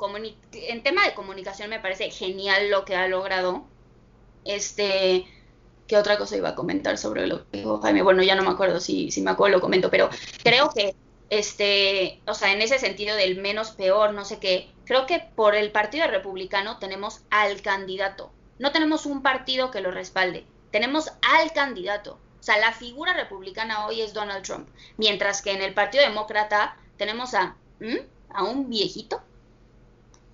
[0.54, 3.64] en tema de comunicación me parece genial lo que ha logrado.
[4.46, 5.26] Este,
[5.88, 8.04] ¿Qué otra cosa iba a comentar sobre lo que dijo Jaime?
[8.04, 10.10] Bueno, ya no me acuerdo si, si me acuerdo, lo comento, pero
[10.44, 10.96] creo que,
[11.30, 15.56] este, o sea, en ese sentido del menos peor, no sé qué, creo que por
[15.56, 18.32] el Partido Republicano tenemos al candidato.
[18.58, 22.20] No tenemos un partido que lo respalde, tenemos al candidato.
[22.40, 26.78] O sea, la figura republicana hoy es Donald Trump, mientras que en el Partido Demócrata
[26.98, 27.56] tenemos a,
[28.34, 29.22] a un viejito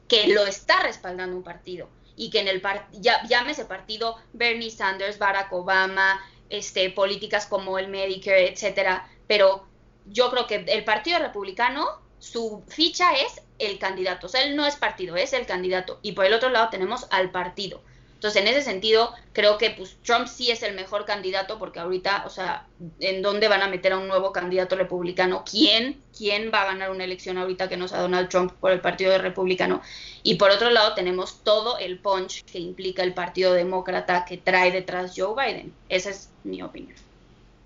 [0.07, 1.89] que lo está respaldando un partido.
[2.15, 2.61] Y que en el
[2.93, 9.67] ya, llámese partido Bernie Sanders, Barack Obama, este, políticas como el Medicare, etcétera, pero
[10.05, 11.87] yo creo que el Partido Republicano,
[12.19, 16.13] su ficha es el candidato, o sea, él no es partido, es el candidato, y
[16.13, 17.81] por el otro lado tenemos al partido.
[18.25, 22.23] Entonces, en ese sentido, creo que pues, Trump sí es el mejor candidato porque ahorita,
[22.25, 22.65] o sea,
[22.99, 25.43] ¿en dónde van a meter a un nuevo candidato republicano?
[25.47, 26.01] ¿Quién?
[26.17, 29.15] ¿Quién va a ganar una elección ahorita que no sea Donald Trump por el Partido
[29.17, 29.81] Republicano?
[30.23, 34.71] Y por otro lado, tenemos todo el punch que implica el Partido Demócrata que trae
[34.71, 35.71] detrás Joe Biden.
[35.89, 37.04] Esa es mi opinión.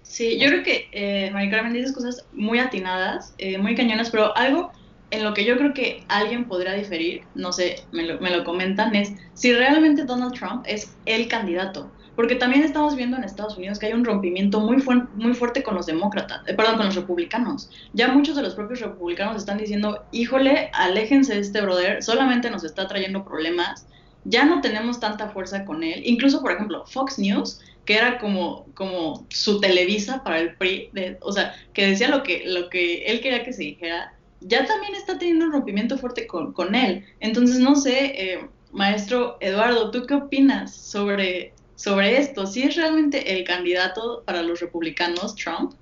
[0.09, 4.71] Sí, yo creo que eh, Carmen dices cosas muy atinadas, eh, muy cañonas, pero algo
[5.11, 8.43] en lo que yo creo que alguien podría diferir, no sé, me lo, me lo
[8.43, 11.91] comentan, es si realmente Donald Trump es el candidato.
[12.15, 15.75] Porque también estamos viendo en Estados Unidos que hay un rompimiento muy, muy fuerte con
[15.75, 17.69] los demócratas, eh, perdón, con los republicanos.
[17.93, 22.63] Ya muchos de los propios republicanos están diciendo, híjole, aléjense de este brother, solamente nos
[22.63, 23.85] está trayendo problemas,
[24.25, 26.01] ya no tenemos tanta fuerza con él.
[26.03, 31.31] Incluso, por ejemplo, Fox News, que era como, como su Televisa para el PRI, o
[31.31, 35.17] sea, que decía lo que, lo que él quería que se dijera, ya también está
[35.17, 37.03] teniendo un rompimiento fuerte con, con él.
[37.19, 42.45] Entonces, no sé, eh, maestro Eduardo, ¿tú qué opinas sobre, sobre esto?
[42.45, 45.73] ¿Si es realmente el candidato para los republicanos, Trump?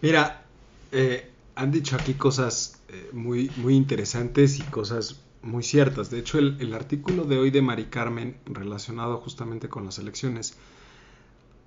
[0.00, 0.44] Mira,
[0.92, 6.10] eh, han dicho aquí cosas eh, muy, muy interesantes y cosas muy ciertas.
[6.10, 10.56] De hecho, el, artículo de hoy de Mari Carmen, relacionado justamente con las elecciones,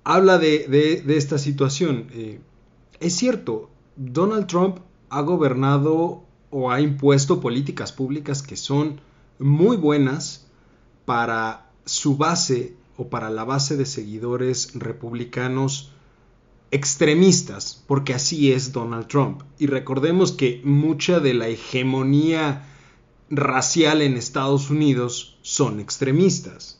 [0.04, 2.08] habla de, esta situación.
[3.00, 4.78] es cierto, Donald Trump
[5.10, 9.00] ha gobernado o ha impuesto políticas públicas que son
[9.38, 10.46] muy buenas
[11.04, 15.92] para su base o para la base de seguidores republicanos
[16.70, 19.42] extremistas, porque así es Donald Trump.
[19.58, 22.66] Y recordemos que mucha de la hegemonía
[23.30, 26.78] racial en Estados Unidos son extremistas.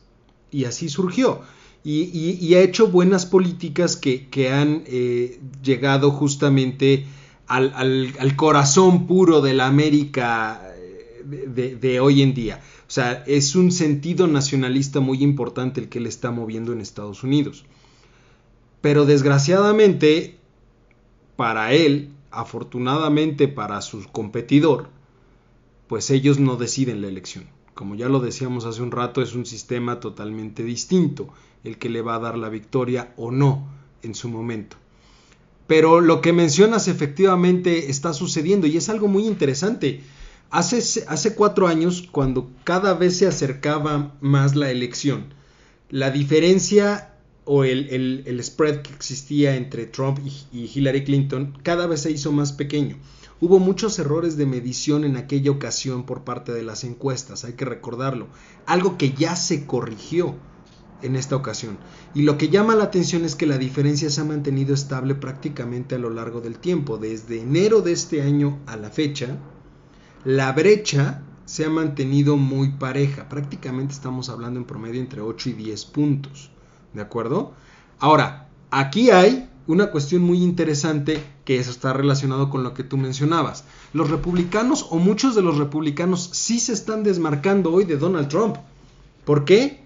[0.51, 1.43] Y así surgió.
[1.85, 7.07] Y, ha hecho buenas políticas que, han eh, llegado justamente
[7.47, 12.61] al, corazón puro de la América eh, de, hoy en día.
[12.87, 17.23] O sea, es un sentido nacionalista muy importante el que él está moviendo en Estados
[17.23, 17.65] Unidos.
[18.81, 20.37] Pero desgraciadamente,
[21.37, 24.91] para él, afortunadamente para su competidor,
[25.89, 27.47] pues ellos no deciden la elección.
[27.75, 31.29] Como ya lo decíamos hace un rato, es un sistema totalmente distinto
[31.65, 33.67] el que le va a dar la victoria o no
[34.03, 34.77] en su momento.
[35.67, 40.01] Pero lo que mencionas efectivamente está sucediendo y es algo muy interesante.
[40.51, 45.35] Hace, hace cuatro años, cuando cada vez se acercaba más la elección,
[45.91, 51.87] la diferencia o el, el, spread que existía entre Trump y, y Hillary Clinton cada
[51.87, 52.97] vez se hizo más pequeño.
[53.41, 57.65] Hubo muchos errores de medición en aquella ocasión por parte de las encuestas, hay que
[57.65, 58.27] recordarlo,
[58.67, 60.35] algo que ya se corrigió
[61.03, 61.79] en esta ocasión.
[62.15, 65.95] Y lo que llama la atención es que la diferencia se ha mantenido estable prácticamente
[65.95, 66.99] a lo largo del tiempo.
[66.99, 69.37] Desde enero de este año a la fecha,
[70.25, 73.29] la brecha se ha mantenido muy pareja.
[73.29, 76.51] Prácticamente estamos hablando en promedio entre 8 y 10 puntos.
[76.93, 77.53] ¿De acuerdo?
[78.01, 83.65] Ahora, aquí hay una cuestión muy interesante que está relacionado con lo que tú mencionabas.
[83.93, 88.57] Los republicanos o muchos de los republicanos sí se están desmarcando hoy de Donald Trump.
[89.27, 89.85] ¿Por qué?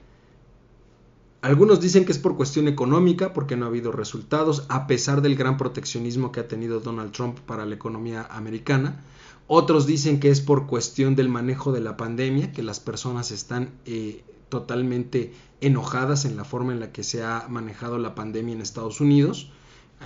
[1.41, 5.35] Algunos dicen que es por cuestión económica, porque no ha habido resultados, a pesar del
[5.35, 9.03] gran proteccionismo que ha tenido Donald Trump para la economía americana.
[9.49, 13.71] Otros dicen que es por cuestión del manejo de la pandemia, que las personas están
[13.85, 18.61] eh, totalmente enojadas en la forma en la que se ha manejado la pandemia en
[18.61, 19.51] Estados Unidos.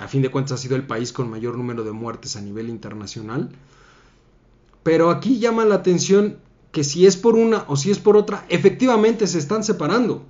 [0.00, 2.68] A fin de cuentas ha sido el país con mayor número de muertes a nivel
[2.68, 3.50] internacional.
[4.82, 6.38] Pero aquí llama la atención
[6.70, 10.22] que si es por una o si es por otra, efectivamente se están separando.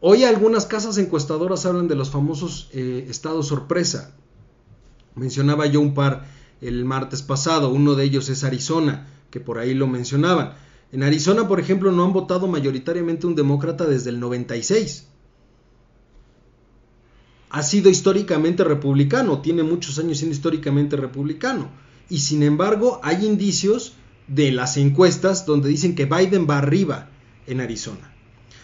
[0.00, 4.14] Hoy algunas casas encuestadoras hablan de los famosos eh, estados sorpresa.
[5.14, 6.26] Mencionaba yo un par
[6.60, 10.54] el martes pasado, uno de ellos es Arizona, que por ahí lo mencionaban.
[10.92, 15.06] En Arizona, por ejemplo, no han votado mayoritariamente un demócrata desde el 96.
[17.50, 21.68] Ha sido históricamente republicano, tiene muchos años siendo históricamente republicano.
[22.08, 23.94] Y sin embargo, hay indicios
[24.28, 27.08] de las encuestas donde dicen que Biden va arriba
[27.46, 28.14] en Arizona.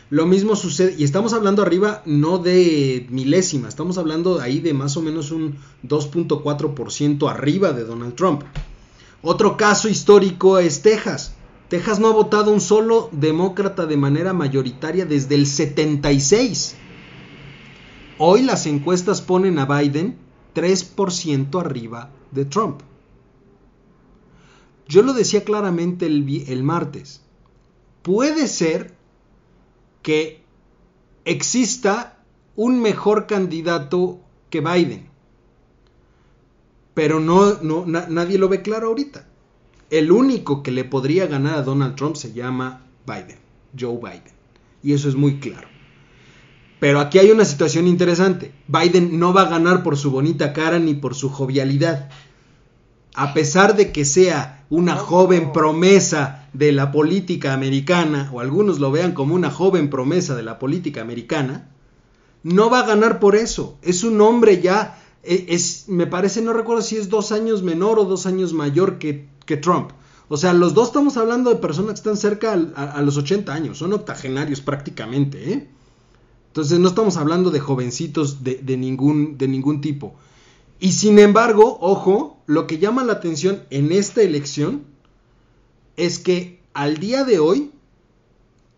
[0.08, 4.96] Lo mismo sucede, y estamos hablando arriba no de milésima, estamos hablando ahí de más
[4.96, 8.42] o menos un 2.4% arriba de Donald Trump.
[9.22, 11.34] Otro caso histórico es Texas.
[11.68, 16.76] Texas no ha votado un solo demócrata de manera mayoritaria desde el 76.
[18.18, 20.16] Hoy las encuestas ponen a Biden
[20.54, 22.80] 3% arriba de Trump.
[24.88, 27.20] Yo lo decía claramente el, martes.
[28.02, 28.94] Puede ser
[30.02, 30.42] que
[31.24, 32.22] exista
[32.54, 35.08] un mejor candidato que Biden.
[36.94, 39.26] Pero nadie lo ve claro ahorita.
[39.90, 43.38] El único que le podría ganar a Donald Trump se llama Biden,
[43.78, 44.34] Joe Biden.
[44.82, 45.75] Y eso es muy claro.
[46.78, 48.52] Pero aquí hay una situación interesante.
[48.68, 52.10] Biden no va a ganar por su bonita cara ni por su jovialidad.
[53.14, 58.90] A pesar de que sea una joven promesa de la política americana, o algunos lo
[58.90, 61.70] vean como una joven promesa de la política americana,
[62.42, 63.78] no va a ganar por eso.
[63.80, 67.98] Es un hombre ya, e, es, me parece, no recuerdo si es dos años menor
[67.98, 69.92] o dos años mayor que, que Trump.
[70.28, 73.78] O sea, los dos estamos hablando de personas que están cerca a, los 80 años,
[73.78, 75.70] son octogenarios prácticamente, ¿eh?
[76.56, 80.14] Entonces no estamos hablando de jovencitos de, ningún, de ningún tipo.
[80.80, 84.84] Y sin embargo, ojo, lo que llama la atención en esta elección
[85.98, 87.72] es que al día de hoy,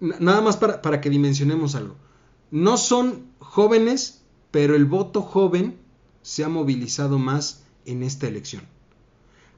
[0.00, 1.94] nada más para, para que dimensionemos algo,
[2.50, 5.78] no son jóvenes, pero el voto joven
[6.22, 8.64] se ha movilizado más en esta elección.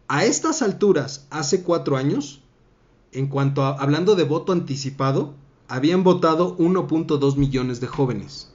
[0.08, 2.42] A estas alturas, hace cuatro años,
[3.12, 5.36] en cuanto a, hablando de voto anticipado,
[5.70, 8.52] habían votado 1.2 millones de jóvenes.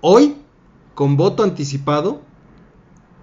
[0.00, 0.34] Hoy,
[0.96, 2.22] con voto anticipado,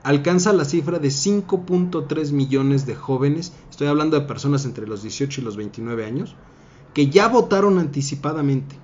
[0.01, 5.41] alcanza la cifra de 5.3 millones de jóvenes, estoy hablando de personas entre los 18
[5.41, 6.35] y los 29 años,
[6.93, 8.77] que ya votaron anticipadamente.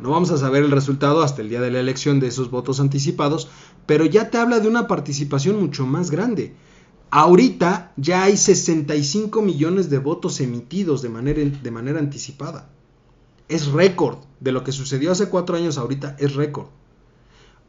[0.00, 2.80] No vamos a saber el resultado hasta el día de la elección de esos votos
[2.80, 3.48] anticipados,
[3.86, 6.56] pero ya te habla de una participación mucho más grande.
[7.10, 12.70] Ahorita ya hay 65 millones de votos emitidos de manera, de manera anticipada.
[13.48, 16.66] Es récord de lo que sucedió hace cuatro años ahorita, es récord.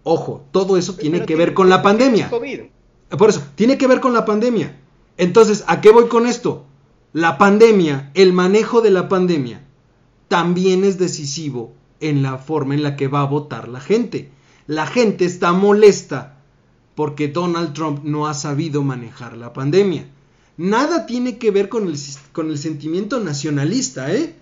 [0.04, 2.30] Ojo, todo eso tiene que ver con la pandemia.
[2.30, 4.80] Por eso, tiene que ver con la pandemia.
[5.18, 6.66] Entonces, ¿a qué voy con esto?
[7.14, 9.66] La pandemia, el manejo de la pandemia,
[10.28, 14.32] también es decisivo en la forma en la que va a votar la gente.
[14.68, 16.35] La gente está molesta
[16.96, 20.08] porque Donald Trump no ha sabido manejar la pandemia.
[20.58, 24.36] Nada tiene que ver con el, sentimiento nacionalista, ¿eh?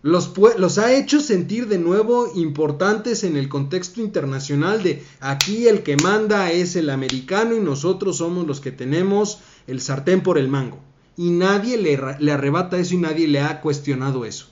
[0.00, 5.96] los, ha hecho sentir de nuevo importantes en el contexto internacional de aquí el que
[5.96, 10.78] manda es el americano y nosotros somos los que tenemos el sartén por el mango.
[11.16, 14.46] Y nadie le arrebata eso y nadie le ha cuestionado eso.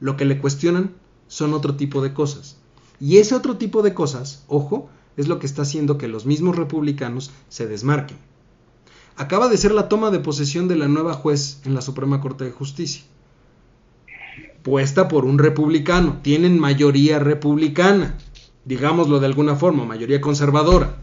[0.00, 0.94] Lo que le cuestionan
[1.28, 2.56] son otro tipo de cosas.
[3.00, 6.56] Y ese otro tipo de cosas, ojo, es lo que está haciendo que los mismos
[6.56, 8.18] republicanos se desmarquen.
[9.16, 12.44] Acaba de ser la toma de posesión de la nueva juez en la Suprema Corte
[12.44, 13.04] de Justicia
[14.64, 18.16] puesta por un republicano, tienen mayoría republicana,
[18.64, 20.96] digámoslo de alguna forma, mayoría conservadora,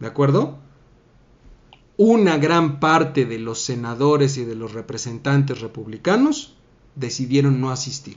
[0.00, 0.58] ¿de acuerdo?
[1.98, 6.56] Una gran parte de los senadores y de los representantes republicanos
[6.96, 8.16] decidieron no asistir.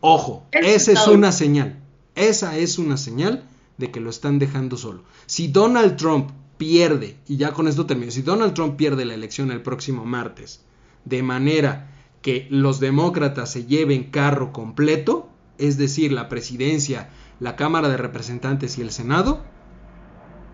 [0.00, 1.82] Ojo, esa es una señal,
[2.18, 3.44] esa es una señal
[3.76, 5.04] de que lo están dejando solo.
[5.26, 9.50] Si Donald Trump pierde, y ya con esto termino, si Donald Trump pierde la elección
[9.50, 10.62] el próximo martes,
[11.04, 17.88] de manera que los demócratas se lleven carro completo, es decir, la presidencia, la Cámara
[17.88, 19.44] de Representantes y el Senado,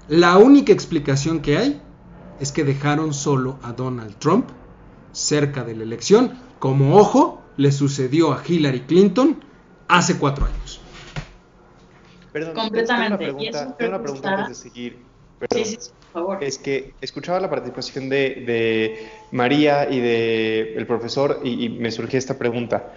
[0.09, 1.81] la única explicación que hay
[2.41, 4.49] es que dejaron solo a Donald Trump
[5.13, 9.41] cerca de la elección, como ojo, le sucedió a Hillary Clinton
[9.89, 10.64] hace cuatro años.
[12.35, 13.31] Perdón, Completamente.
[13.31, 14.99] Una pregunta, una pregunta antes de seguir.
[15.53, 16.43] sí, sí, por favor.
[16.43, 22.37] Es que escuchaba la participación de María y de el profesor y, me surgió esta
[22.37, 22.93] pregunta.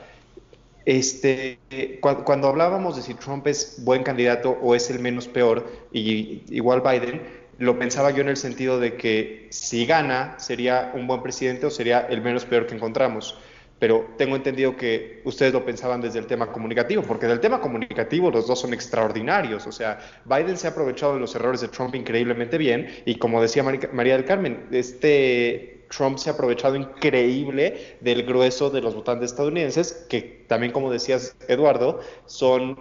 [0.85, 1.59] Este,
[2.01, 6.81] cuando, hablábamos de si Trump es buen candidato o es el menos peor, y igual
[6.81, 7.21] Biden,
[7.59, 11.69] lo pensaba yo en el sentido de que si gana sería un buen presidente o
[11.69, 13.38] sería el menos peor que encontramos.
[13.80, 18.32] Pero tengo entendido que ustedes lo pensaban desde el tema comunicativo, porque del tema comunicativo
[18.32, 19.67] los dos son extraordinarios.
[19.67, 23.41] O sea, Biden se ha aprovechado de los errores de Trump increíblemente bien y como
[23.41, 29.32] decía María del Carmen, este Trump se ha aprovechado increíble del grueso de los votantes
[29.32, 32.78] estadounidenses, que también como decías Eduardo, son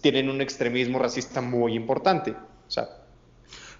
[0.00, 2.30] tienen un extremismo racista muy importante.
[2.32, 2.88] O sea,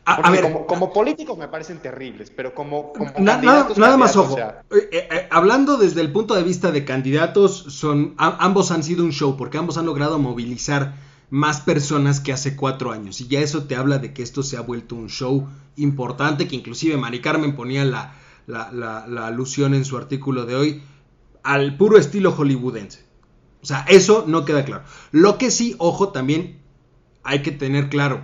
[0.04, 4.38] a, ver, como, políticos me parecen terribles, pero como, nada, más ojo.
[4.38, 9.04] Eh, eh, eh, hablando desde el punto de vista de candidatos, son ambos han sido
[9.04, 10.94] un show porque ambos han logrado movilizar
[11.28, 14.56] más personas que hace cuatro años y ya eso te habla de que esto se
[14.56, 18.14] ha vuelto un show importante que inclusive Mari Carmen ponía la,
[18.46, 20.82] la alusión en su artículo de hoy
[21.42, 23.04] al puro estilo hollywoodense.
[23.62, 24.84] O sea, eso no queda claro.
[25.12, 26.58] Lo que sí, ojo, también
[27.22, 28.22] hay que tener claro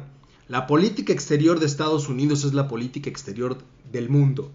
[0.48, 3.58] la política exterior de Estados Unidos es la política exterior
[3.90, 4.52] del mundo.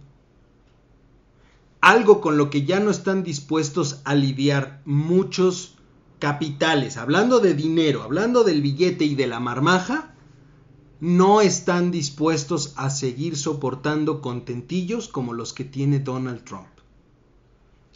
[1.81, 5.75] Algo con lo que ya no están dispuestos a lidiar muchos
[6.19, 10.13] capitales, hablando de dinero, hablando del billete y de la marmaja,
[10.99, 16.67] no están dispuestos a seguir soportando contentillos como los que tiene Donald Trump.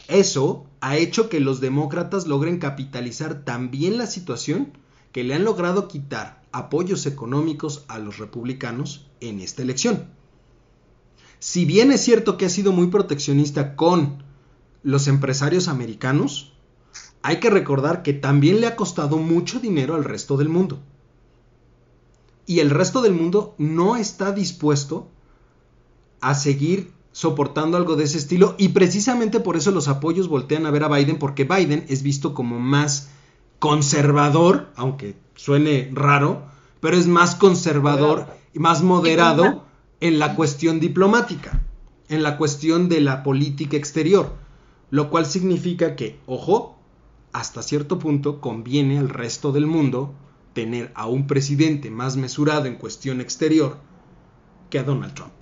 [0.08, 4.74] Eso ha hecho que los demócratas logren capitalizar también la situación
[5.16, 10.10] que le han logrado quitar apoyos económicos a los republicanos en esta elección.
[11.40, 14.26] Si bien es cierto que ha sido muy proteccionista con
[14.84, 16.52] los empresarios americanos,
[17.22, 20.80] hay que recordar que también le ha costado mucho dinero al resto del mundo.
[22.46, 25.08] Y el resto del mundo no está dispuesto
[26.20, 30.72] a seguir soportando algo de ese estilo y precisamente por eso los apoyos voltean a
[30.72, 33.12] ver a Biden porque Biden es visto como más
[33.60, 36.44] conservador, aunque suene raro,
[36.80, 39.66] pero es más conservador y más moderado
[40.00, 41.62] en la cuestión diplomática,
[42.10, 44.34] en la cuestión de la política exterior,
[44.92, 46.78] lo cual significa que, ojo,
[47.34, 50.14] hasta cierto punto conviene al resto del mundo
[50.54, 53.78] tener a un presidente más mesurado en cuestión exterior
[54.70, 55.34] que a Donald Trump.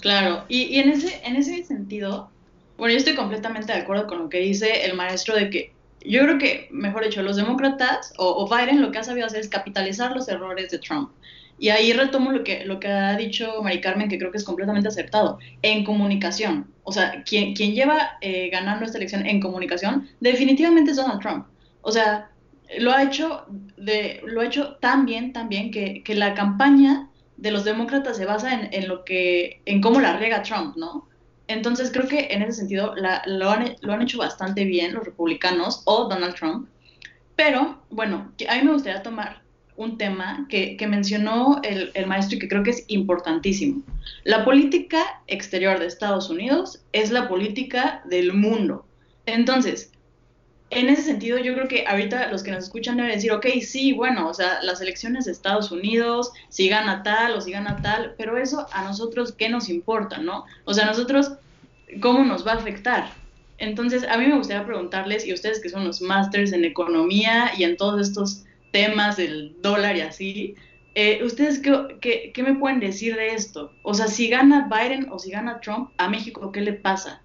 [0.00, 2.30] Claro, y, en, ese, en ese sentido,
[2.76, 5.72] bueno, yo estoy completamente de acuerdo con lo que dice el maestro de que
[6.06, 9.48] yo creo que, mejor dicho, los demócratas o, Biden lo que ha sabido hacer es
[9.48, 11.10] capitalizar los errores de Trump.
[11.58, 14.44] Y ahí retomo lo que, lo que ha dicho Mari Carmen, que creo que es
[14.44, 16.66] completamente acertado, en comunicación.
[16.82, 21.46] O sea, quien, quien lleva eh, ganando esta elección en comunicación definitivamente es Donald Trump.
[21.82, 22.30] O sea,
[22.78, 23.44] lo ha hecho,
[23.76, 28.16] de, lo ha hecho tan bien, tan bien, que, que la campaña de los demócratas
[28.16, 31.08] se basa en, en, lo que, en cómo la riega Trump, ¿no?
[31.52, 32.94] Entonces creo que en ese sentido
[33.26, 36.68] lo, han, hecho bastante bien los republicanos o Donald Trump.
[37.36, 39.42] Pero bueno, a mí me gustaría tomar
[39.76, 43.82] un tema que, mencionó el, el, maestro y que creo que es importantísimo.
[44.24, 48.86] La política exterior de Estados Unidos es la política del mundo.
[49.26, 49.92] Entonces,
[50.72, 53.92] en ese sentido, yo creo que ahorita los que nos escuchan deben decir, ok, sí,
[53.92, 58.14] bueno, o sea, las elecciones de Estados Unidos, si gana tal o si gana tal,
[58.16, 60.46] pero eso a nosotros, ¿qué nos importa, no?
[60.64, 61.32] O sea, nosotros,
[62.00, 63.10] ¿cómo nos va a afectar?
[63.58, 67.64] Entonces, a mí me gustaría preguntarles, y ustedes que son los másters en economía y
[67.64, 70.54] en todos estos temas del dólar y así,
[70.94, 73.72] eh, ¿ustedes qué, qué, qué me pueden decir de esto?
[73.82, 77.22] O sea, si gana Biden o si gana Trump, a México, ¿qué le pasa?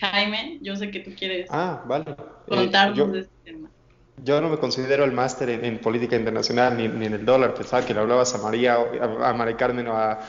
[0.00, 2.16] Jaime, yo sé que tú quieres ah, vale.
[2.48, 3.68] contarnos eh, de este tema.
[4.22, 7.94] Yo no me considero el máster en, política internacional ni, en el dólar, pensaba que
[7.94, 10.20] le hablabas a María, a, María Carmen o a,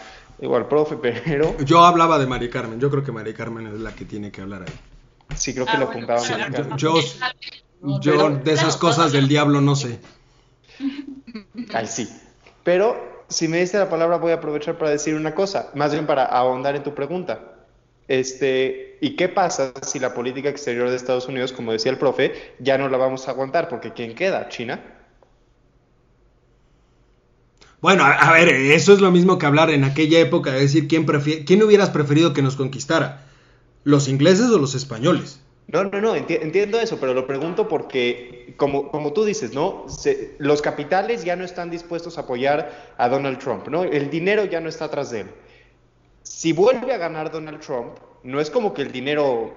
[0.41, 1.55] igual profe, pero...
[1.65, 4.41] Yo hablaba de María Carmen, yo creo que María Carmen es la que tiene que
[4.41, 4.73] hablar ahí.
[5.35, 6.21] Sí, creo que ah, lo apuntaba
[6.75, 6.95] Yo,
[8.01, 9.99] yo, de esas cosas del diablo no sé.
[11.73, 12.09] Ay, sí.
[12.63, 16.05] Pero si me diste la palabra voy a aprovechar para decir una cosa, más bien
[16.05, 17.39] para ahondar en tu pregunta.
[18.07, 22.33] Este, ¿Y qué pasa si la política exterior de Estados Unidos, como decía el profe,
[22.59, 23.69] ya no la vamos a aguantar?
[23.69, 24.49] Porque ¿quién queda?
[24.49, 25.00] ¿China?
[27.81, 31.05] Bueno, a, ver, eso es lo mismo que hablar en aquella época de decir quién,
[31.05, 33.25] quién hubieras preferido que nos conquistara,
[33.83, 35.41] los ingleses o los españoles.
[35.67, 39.87] No, no, no, entiendo eso, pero lo pregunto porque, como, como tú dices, ¿no?
[40.37, 43.83] los capitales ya no están dispuestos a apoyar a Donald Trump, ¿no?
[43.83, 45.27] El dinero ya no está atrás de él
[46.23, 49.53] si vuelve a ganar Donald Trump, no es como que el dinero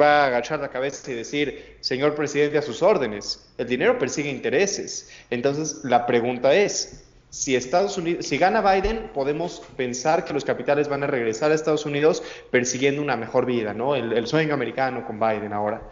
[0.00, 3.46] va a agachar la cabeza y decir, señor presidente, a sus órdenes.
[3.58, 5.10] El dinero persigue intereses.
[5.30, 10.88] Entonces, la pregunta es, si Estados Unidos, si gana Biden, podemos pensar que los capitales
[10.88, 13.94] van a regresar a Estados Unidos persiguiendo una mejor vida, ¿no?
[13.94, 15.82] El, el sueño americano con Biden ahora.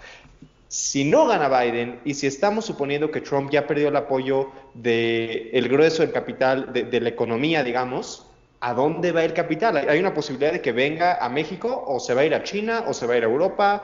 [0.69, 5.51] si no gana Biden y si estamos suponiendo que Trump ya perdió el apoyo del
[5.53, 8.27] el grueso del capital, de, de, la economía, digamos,
[8.61, 9.77] ¿a dónde va el capital?
[9.77, 12.85] ¿Hay una posibilidad de que venga a México o se va a ir a China
[12.89, 13.83] o se va a ir a Europa?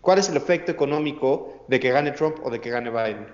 [0.00, 3.26] ¿Cuál es el efecto económico de que gane Trump o de que gane Biden?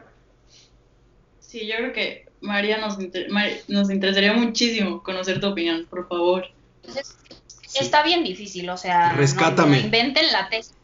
[1.40, 3.28] Sí, yo creo que María nos, inter
[3.68, 6.46] nos interesaría muchísimo conocer tu opinión, por favor.
[6.82, 7.16] Entonces,
[7.74, 9.76] está bien difícil, o sea, Rescátame.
[9.76, 10.74] No, no inventen la tesis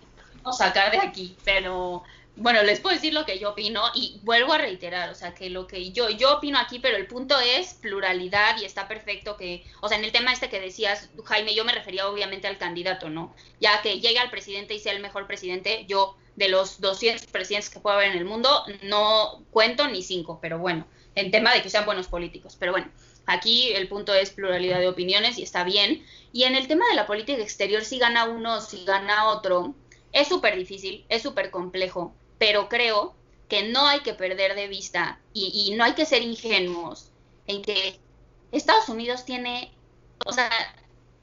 [0.44, 2.02] no sacar de aquí, pero
[2.36, 5.50] bueno, les puedo decir lo que yo opino y vuelvo a reiterar, o sea, que
[5.50, 9.64] lo que yo yo opino aquí, pero el punto es pluralidad y está perfecto que,
[9.80, 13.10] o sea, en el tema este que decías, Jaime, yo me refería obviamente al candidato,
[13.10, 13.34] ¿no?
[13.60, 17.68] Ya que llegue al presidente y sea el mejor presidente, yo de los 200 presidentes
[17.68, 21.62] que pueda haber en el mundo, no cuento ni cinco, pero bueno, en tema de
[21.62, 22.90] que sean buenos políticos, pero bueno,
[23.26, 26.04] aquí el punto es pluralidad de opiniones y está bien.
[26.32, 29.74] Y en el tema de la política exterior, si gana uno, si gana otro,
[30.12, 33.14] es súper difícil, es súper complejo, pero creo
[33.51, 37.11] que no hay que perder de vista y, no hay que ser ingenuos
[37.47, 38.01] en que
[38.51, 39.70] Estados Unidos tiene,
[40.24, 40.51] o sea,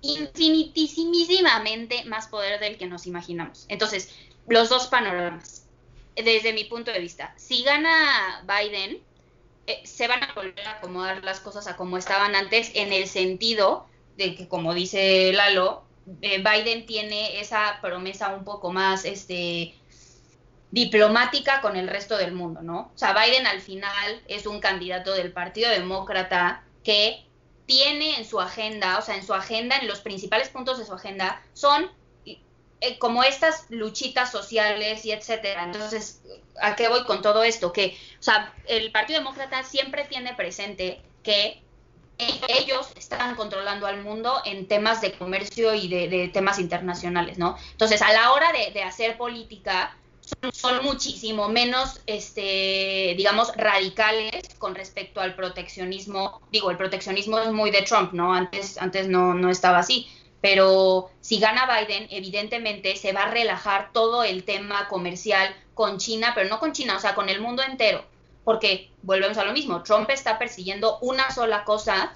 [0.02, 3.66] infinitísimamente más poder del que nos imaginamos.
[3.68, 4.14] Entonces,
[4.48, 5.66] los dos panoramas,
[6.16, 9.00] desde mi punto de vista, si gana Biden,
[9.66, 13.08] eh, se van a volver a acomodar las cosas a como estaban antes en el
[13.08, 13.88] sentido
[14.18, 15.82] de que, como dice Lalo,
[16.22, 19.74] eh, Biden tiene esa promesa un poco más este,
[20.72, 22.92] diplomática con el resto del mundo, ¿no?
[22.94, 27.26] O sea, Biden al final es un candidato del Partido Demócrata que
[27.66, 30.94] tiene en su agenda, o sea, en su agenda, en los principales puntos de su
[30.94, 31.90] agenda, son
[32.26, 35.64] eh, como estas luchitas sociales y etcétera.
[35.64, 36.22] Entonces,
[36.62, 37.72] ¿a qué voy con todo esto?
[37.72, 41.62] Que, o sea, el Partido Demócrata siempre tiene presente que
[42.18, 47.58] ellos están controlando al mundo en temas de comercio y de, temas internacionales, ¿no?
[47.72, 49.96] Entonces, a la hora de hacer política,
[50.52, 56.42] son, muchísimo menos, este, digamos, radicales con respecto al proteccionismo.
[56.52, 58.34] Digo, el proteccionismo es muy de Trump, ¿no?
[58.34, 60.08] Antes, antes no, no estaba así.
[60.42, 66.34] Pero si gana Biden, evidentemente se va a relajar todo el tema comercial con China,
[66.36, 68.04] pero no con China, o sea, con el mundo entero
[68.48, 72.14] porque volvemos a lo mismo, Trump está persiguiendo una sola cosa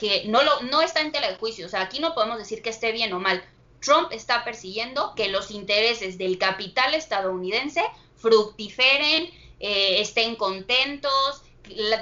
[0.00, 2.62] que no, lo, no está en tela de juicio, o sea, aquí no podemos decir
[2.62, 3.44] que esté bien o mal.
[3.84, 7.82] Trump está persiguiendo que los intereses del capital estadounidense
[8.16, 9.30] fructiferen,
[9.60, 11.42] eh, estén contentos,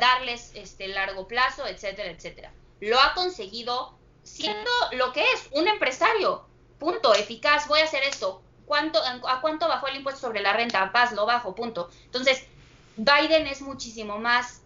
[0.00, 2.52] darles este largo plazo, etcétera, etcétera.
[2.80, 6.44] Lo ha conseguido siendo lo que es, un empresario.
[6.78, 8.42] Punto, eficaz, voy a hacer esto.
[8.66, 10.92] ¿Cuánto, ¿A cuánto bajó el impuesto sobre la renta?
[10.92, 11.90] Paz, lo bajo, punto.
[12.04, 12.44] Entonces,
[12.96, 14.61] Biden es muchísimo más,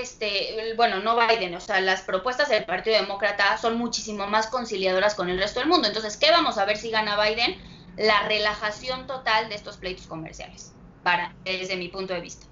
[0.00, 5.14] este, bueno, no Biden, o sea, las propuestas del Partido Demócrata son muchísimo más conciliadoras
[5.14, 5.88] con el resto del mundo.
[5.88, 7.56] Entonces, ¿qué vamos a ver si gana Biden?
[7.96, 10.72] La relajación total de estos pleitos comerciales,
[11.02, 12.46] para, desde mi punto de vista.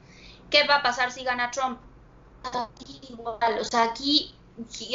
[0.50, 1.80] ¿Qué va a pasar si gana Trump?
[3.08, 4.34] Igual, o sea, aquí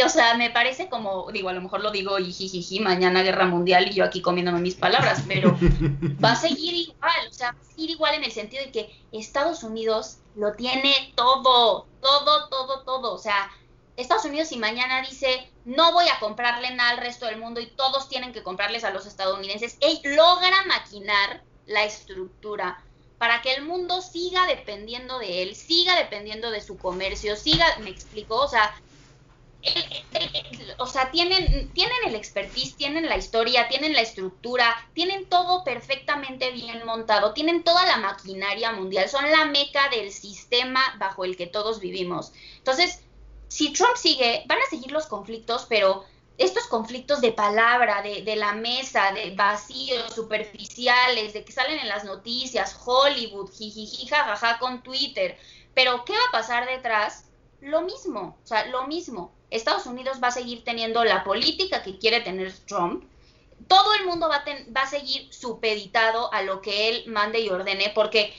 [0.06, 3.46] o sea, me parece como, digo, a lo mejor lo digo y jijiji, mañana guerra
[3.46, 5.58] mundial y yo aquí comiéndome mis palabras, pero
[6.24, 9.04] va a seguir igual, o sea, va a seguir igual en el sentido de que
[9.12, 13.52] Estados Unidos lo tiene todo, todo, todo, todo, o sea,
[13.96, 17.66] Estados Unidos si mañana dice, no voy a comprarle nada al resto del mundo y
[17.66, 22.84] todos tienen que comprarles a los estadounidenses, él logra maquinar la estructura
[23.18, 27.90] para que el mundo siga dependiendo de él, siga dependiendo de su comercio, siga, me
[27.90, 28.80] explico, o sea,
[30.78, 36.52] o sea, tienen, tienen el expertise, tienen la historia, tienen la estructura, tienen todo perfectamente
[36.52, 41.48] bien montado, tienen toda la maquinaria mundial, son la meca del sistema bajo el que
[41.48, 42.32] todos vivimos.
[42.58, 43.02] Entonces,
[43.48, 46.06] si Trump sigue, van a seguir los conflictos, pero
[46.38, 51.88] estos conflictos de palabra, de, de la mesa, de vacíos superficiales, de que salen en
[51.88, 55.38] las noticias, Hollywood, jijiji, jajaja con Twitter,
[55.74, 57.26] pero ¿qué va a pasar detrás?
[57.62, 61.98] Lo mismo, o sea, lo mismo Estados Unidos va a seguir teniendo la política que
[61.98, 63.04] quiere tener Trump.
[63.68, 67.40] Todo el mundo va a, ten, va a seguir supeditado a lo que él mande
[67.40, 68.34] y ordene, porque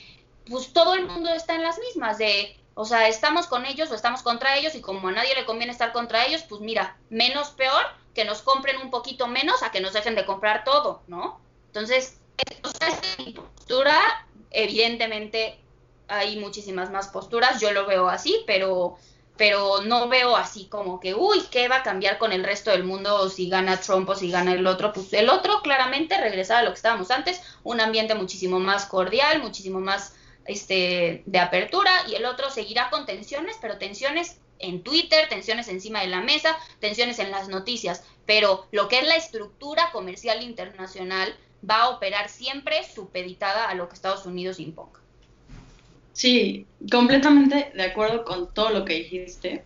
[0.49, 3.95] pues todo el mundo está en las mismas de, o sea, estamos con ellos o
[3.95, 7.49] estamos contra ellos y como a nadie le conviene estar contra ellos, pues mira, menos
[7.49, 7.83] peor
[8.13, 11.39] que nos compren un poquito menos a que nos dejen de comprar todo, ¿no?
[11.67, 12.19] Entonces,
[12.63, 12.87] esta
[13.35, 15.59] postura, evidentemente
[16.07, 18.97] hay muchísimas más posturas, yo lo veo así, pero
[19.39, 22.83] pero no veo así como que, uy, ¿qué va a cambiar con el resto del
[22.83, 24.91] mundo si gana Trump o si gana el otro?
[24.91, 29.41] Pues el otro claramente regresar a lo que estábamos antes, un ambiente muchísimo más cordial,
[29.41, 30.13] muchísimo más
[30.43, 36.01] este, de apertura y el otro seguirá con tensiones, pero tensiones en Twitter, tensiones encima
[36.01, 41.33] de la mesa, tensiones en las noticias, pero lo que es la estructura comercial internacional
[41.67, 44.99] va a operar siempre supeditada a lo que Estados Unidos imponga.
[46.19, 49.63] Sí, completamente de acuerdo con todo lo que dijiste.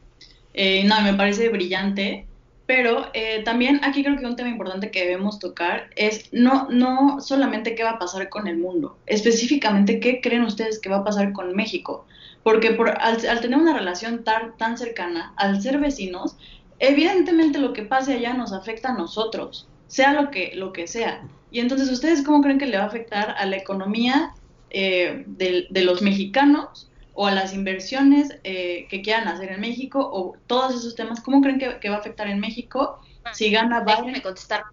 [0.53, 2.27] Eh, no, me parece brillante,
[2.67, 7.19] pero eh, también aquí creo que un tema importante que debemos tocar es no, no
[7.21, 11.03] solamente qué va a pasar con el mundo, específicamente qué creen ustedes que va a
[11.03, 12.05] pasar con México,
[12.43, 16.37] porque por, al, tener una relación tan, tan cercana, al ser vecinos,
[16.77, 21.27] evidentemente lo que pase allá nos afecta a nosotros, sea lo que, lo que sea.
[21.49, 24.35] Y entonces, ¿ustedes cómo creen que le va a afectar a la economía
[24.73, 29.99] eh, de, de, los mexicanos o a las inversiones eh, que quieran hacer en México
[29.99, 31.21] o todos esos temas?
[31.21, 32.99] ¿Cómo creen que, va a afectar en México
[33.33, 34.19] si gana Biden?
[34.21, 34.63] contestar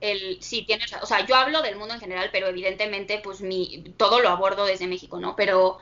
[0.00, 3.84] el, sí, tienes, o sea, yo hablo del mundo en general, pero evidentemente, pues mi,
[3.98, 5.36] todo lo abordo desde México, ¿no?
[5.36, 5.76] Pero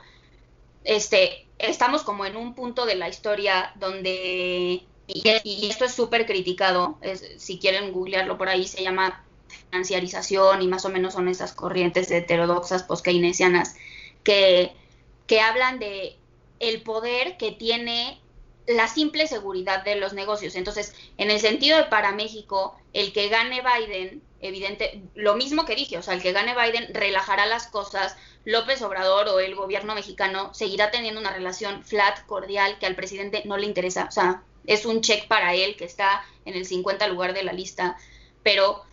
[0.83, 6.99] este, estamos como en un punto de la historia donde, y, esto es súper criticado,
[7.37, 12.11] si quieren googlearlo por ahí, se llama financiarización y más o menos son esas corrientes
[12.11, 13.75] heterodoxas post-keynesianas
[14.23, 14.73] que,
[15.27, 16.17] que hablan de
[16.59, 18.21] el poder que tiene
[18.67, 20.55] la simple seguridad de los negocios.
[20.55, 25.75] Entonces, en el sentido de para México, el que gane Biden, evidente, lo mismo que
[25.75, 29.95] dije, o sea, el que gane Biden relajará las cosas, López Obrador o el gobierno
[29.95, 34.43] mexicano seguirá teniendo una relación flat, cordial, que al presidente no le interesa, o sea,
[34.65, 37.97] es un check para él que está en el 50 lugar de la lista,
[38.43, 38.83] pero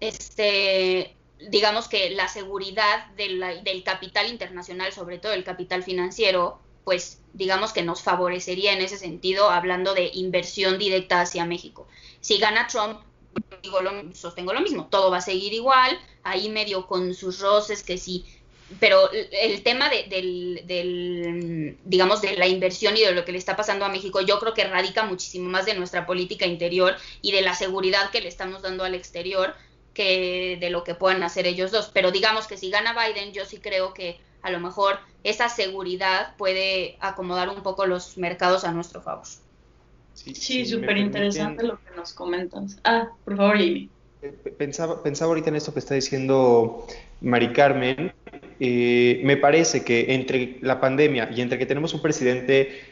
[0.00, 1.16] este
[1.48, 7.82] digamos que la seguridad del capital internacional, sobre todo el capital financiero, pues digamos que
[7.82, 11.86] nos favorecería en ese sentido, hablando de inversión directa hacia México.
[12.20, 13.00] Si gana Trump,
[13.62, 17.82] digo lo, sostengo lo mismo, todo va a seguir igual, ahí medio con sus roces
[17.82, 18.26] que sí,
[18.78, 20.04] pero el tema de,
[20.64, 24.38] del, digamos, de la inversión y de lo que le está pasando a México, yo
[24.38, 28.28] creo que radica muchísimo más de nuestra política interior y de la seguridad que le
[28.28, 29.54] estamos dando al exterior
[30.00, 31.90] que de lo que puedan hacer ellos dos.
[31.92, 36.34] Pero digamos que si gana Biden, yo sí creo que a lo mejor esa seguridad
[36.38, 39.26] puede acomodar un poco los mercados a nuestro favor.
[40.14, 42.78] Sí, súper interesante lo que nos comentas.
[42.84, 43.90] Ah, por favor, Amy.
[44.22, 46.86] Eh, pensaba, pensaba ahorita en esto que está diciendo
[47.20, 48.14] Mari Carmen.
[48.58, 52.89] Eh, me parece que entre la pandemia y entre que tenemos un presidente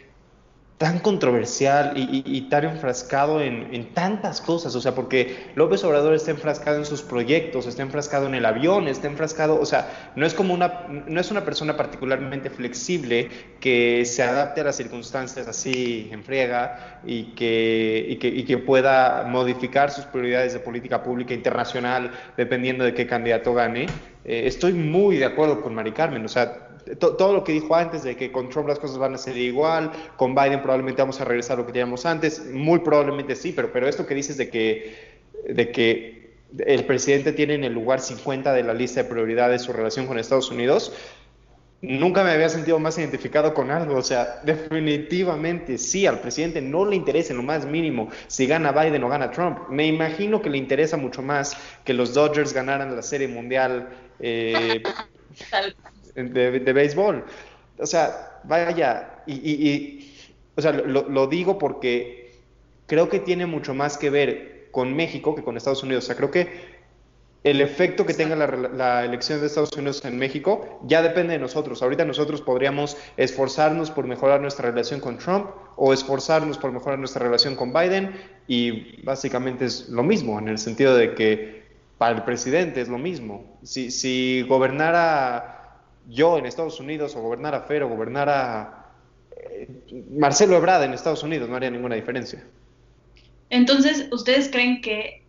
[0.79, 6.79] tan controversial y, tan enfrascado en, tantas cosas, o sea, porque López Obrador está enfrascado
[6.79, 10.55] en sus proyectos, está enfrascado en el avión, está enfrascado, o sea, no es como
[10.55, 16.23] una, no es una persona particularmente flexible que se adapte a las circunstancias así en
[16.23, 22.13] friega y que, y que, y que pueda modificar sus prioridades de política pública internacional
[22.37, 23.87] dependiendo de qué candidato gane.
[24.25, 26.68] Eh, estoy muy de acuerdo con Mari Carmen, o sea,
[26.99, 29.93] todo lo que dijo antes de que con Trump las cosas van a ser igual,
[30.17, 33.73] con Biden probablemente vamos a regresar a lo que teníamos antes, muy probablemente sí, pero,
[33.73, 36.19] pero esto que dices de que, de que
[36.59, 40.19] el presidente tiene en el lugar 50 de la lista de prioridades su relación con
[40.19, 40.93] Estados Unidos,
[41.81, 43.97] nunca me había sentido más identificado con algo.
[43.97, 48.73] O sea, definitivamente sí, al presidente no le interesa en lo más mínimo si gana
[48.73, 49.69] Biden o gana Trump.
[49.69, 53.89] Me imagino que le interesa mucho más que los Dodgers ganaran la Serie Mundial.
[54.21, 54.83] Eh,
[56.25, 57.25] de, béisbol.
[57.79, 60.13] O sea, vaya, y,
[60.57, 62.33] o sea, lo, digo porque
[62.87, 66.05] creo que tiene mucho más que ver con México que con Estados Unidos.
[66.05, 66.79] O sea, creo que
[67.45, 71.83] el efecto que tenga la, elección de Estados Unidos en México ya depende de nosotros.
[71.83, 75.47] Ahorita nosotros podríamos esforzarnos por mejorar nuestra relación con Trump
[75.77, 78.13] o esforzarnos por mejorar nuestra relación con Biden
[78.49, 81.63] y básicamente es lo mismo en el sentido de que
[81.97, 83.59] para el presidente es lo mismo.
[83.63, 85.58] Si, si gobernara
[86.09, 88.87] yo en Estados Unidos o gobernar a Fer o gobernar a
[89.37, 89.69] eh,
[90.11, 92.43] Marcelo Ebrard en Estados Unidos, no haría ninguna diferencia.
[93.51, 95.23] Entonces, ¿ustedes creen que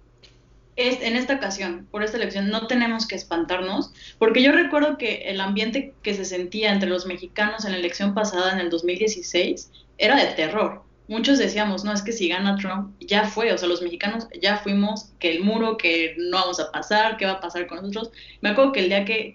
[0.76, 3.94] es, en esta ocasión, por esta elección, no tenemos que espantarnos?
[4.18, 8.14] Porque yo recuerdo que el ambiente que se sentía entre los mexicanos en la elección
[8.14, 12.94] pasada, en el 2016, era de terror muchos decíamos, no, es que si gana Trump,
[13.00, 16.72] ya fue, o sea, los mexicanos ya fuimos, que el muro, que no vamos a
[16.72, 18.12] pasar, qué va a pasar con nosotros.
[18.42, 19.34] Me acuerdo que el día que,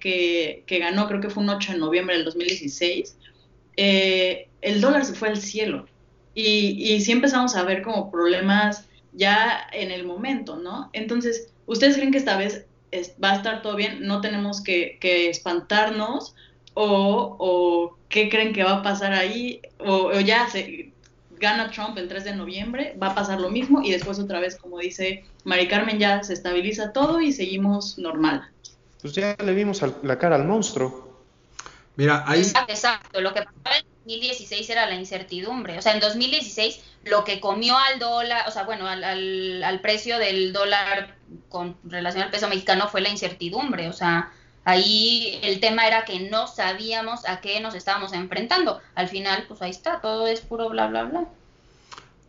[0.64, 3.18] que, ganó, creo que fue un 8 de noviembre del 2016,
[3.77, 5.87] eh, el dólar se fue al cielo.
[6.33, 10.91] Y, y sí empezamos a ver como problemas ya en el momento, ¿no?
[10.93, 12.66] Entonces, ¿ustedes creen que esta vez
[13.22, 14.07] va a estar todo bien?
[14.07, 16.37] ¿No tenemos que, que espantarnos?
[16.75, 19.61] O, o, qué creen que va a pasar ahí?
[19.79, 20.93] O, o ya se,
[21.45, 24.57] gana Trump el 3 de noviembre, va a pasar lo mismo y después otra vez,
[24.57, 28.51] como dice Mari Carmen, ya se estabiliza todo y seguimos normal.
[29.01, 31.22] Pues ya le vimos la cara al monstruo.
[31.97, 32.40] Mira, ahí...
[32.40, 35.78] Exacto, lo que pasa 2016 era la incertidumbre.
[35.78, 40.18] O sea, en 2016 lo que comió al dólar, o sea, bueno, al, al, precio
[40.18, 41.16] del dólar
[41.49, 43.88] con relación al peso mexicano fue la incertidumbre.
[43.88, 44.32] O sea,
[44.65, 48.81] ahí el tema era que no sabíamos a qué nos estábamos enfrentando.
[48.95, 51.29] Al final, pues ahí está, todo es puro bla, bla, bla.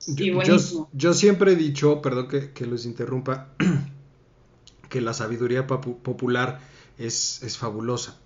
[0.08, 3.50] yo, yo, siempre he dicho, perdón que, que los interrumpa,
[4.90, 6.60] que la sabiduría popular
[6.98, 8.18] es, es fabulosa.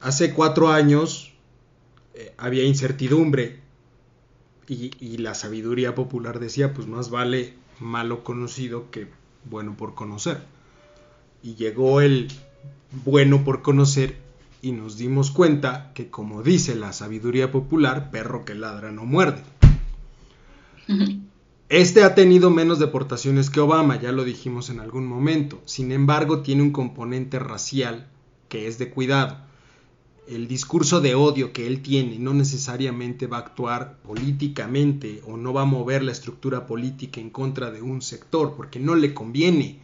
[0.00, 1.32] Hace cuatro años
[2.14, 3.60] eh, había incertidumbre
[4.68, 9.06] y, la sabiduría popular decía, pues más vale malo conocido que
[9.44, 10.42] bueno por conocer.
[11.42, 12.28] Y llegó el
[13.04, 14.16] bueno por conocer
[14.60, 19.42] y nos dimos cuenta que como dice la sabiduría popular, perro que ladra no muerde.
[21.70, 25.60] Este ha tenido menos deportaciones que Obama, ya lo dijimos en algún momento.
[25.66, 28.08] Sin embargo, tiene un componente racial
[28.48, 29.36] que es de cuidado
[30.28, 35.54] el discurso de odio que él tiene no necesariamente va a actuar políticamente o no
[35.54, 39.80] va a mover la estructura política en contra de un sector porque no le conviene.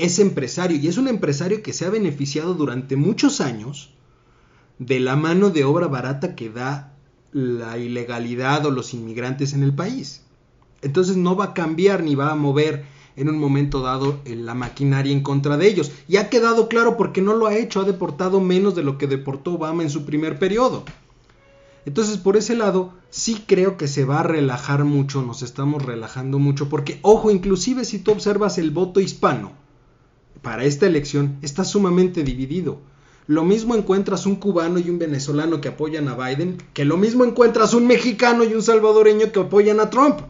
[0.00, 3.90] Es empresario y es un empresario que se ha beneficiado durante muchos años
[4.78, 6.96] de la mano de obra barata que da
[7.32, 10.22] la ilegalidad o los inmigrantes en el país.
[10.80, 15.12] Entonces no va a cambiar ni va a mover en un momento dado la maquinaria
[15.12, 15.92] en contra de ellos.
[16.08, 19.06] Y ha quedado claro porque no lo ha hecho, ha deportado menos de lo que
[19.06, 20.82] deportó Obama en su primer periodo.
[21.84, 26.38] Entonces, por ese lado, sí creo que se va a relajar mucho, nos estamos relajando
[26.38, 29.59] mucho, porque, ojo, inclusive si tú observas el voto hispano
[30.42, 32.80] para esta elección, está sumamente dividido.
[33.26, 37.24] Lo mismo encuentras un cubano y un venezolano que apoyan a Biden, que lo mismo
[37.24, 40.20] encuentras un mexicano y un salvadoreño que apoyan a Trump.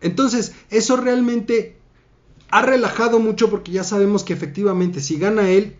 [0.00, 1.76] Entonces, eso realmente
[2.50, 5.74] ha relajado mucho porque ya sabemos que efectivamente si gana él,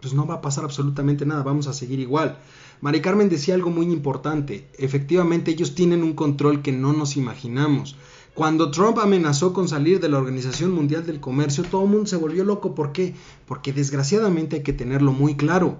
[0.00, 2.38] pues no va a pasar absolutamente nada, vamos a seguir igual.
[2.80, 7.96] Mari Carmen decía algo muy importante, efectivamente ellos tienen un control que no nos imaginamos.
[8.34, 12.16] Cuando Trump amenazó con salir de la Organización Mundial del Comercio, todo el mundo se
[12.16, 12.74] volvió loco.
[12.74, 13.14] ¿Por qué?
[13.46, 15.78] Porque desgraciadamente hay que tenerlo muy claro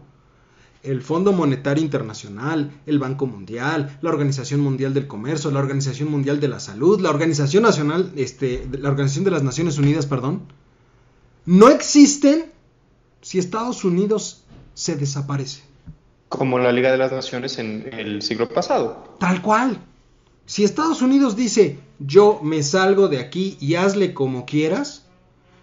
[0.83, 6.41] el Fondo Monetario Internacional, el Banco Mundial, la Organización Mundial del Comercio, la Organización Mundial
[6.41, 10.43] de la Salud, la Organización Nacional, este, la Organización de las Naciones Unidas, perdón,
[11.45, 12.47] no existen
[13.21, 14.45] si Estados Unidos
[14.75, 15.63] se desaparece.
[16.29, 19.17] Como la Liga de las Naciones en el siglo pasado.
[19.19, 19.79] Tal cual.
[20.47, 25.05] Si Estados Unidos dice, yo me salgo de aquí y hazle como quieras,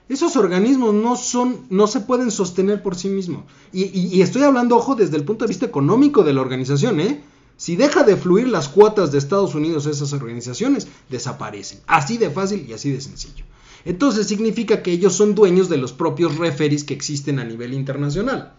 [0.09, 3.43] esos organismos no son, no se pueden sostener por sí mismos.
[3.73, 7.21] Y, estoy hablando, ojo, desde el punto de vista económico de la organización, ¿eh?
[7.57, 11.79] Si deja de fluir las cuotas de Estados Unidos a esas organizaciones, desaparecen.
[11.87, 13.43] Así de fácil y así de sencillo.
[13.83, 18.53] Entonces significa que ellos son dueños de los propios referees que existen a nivel internacional.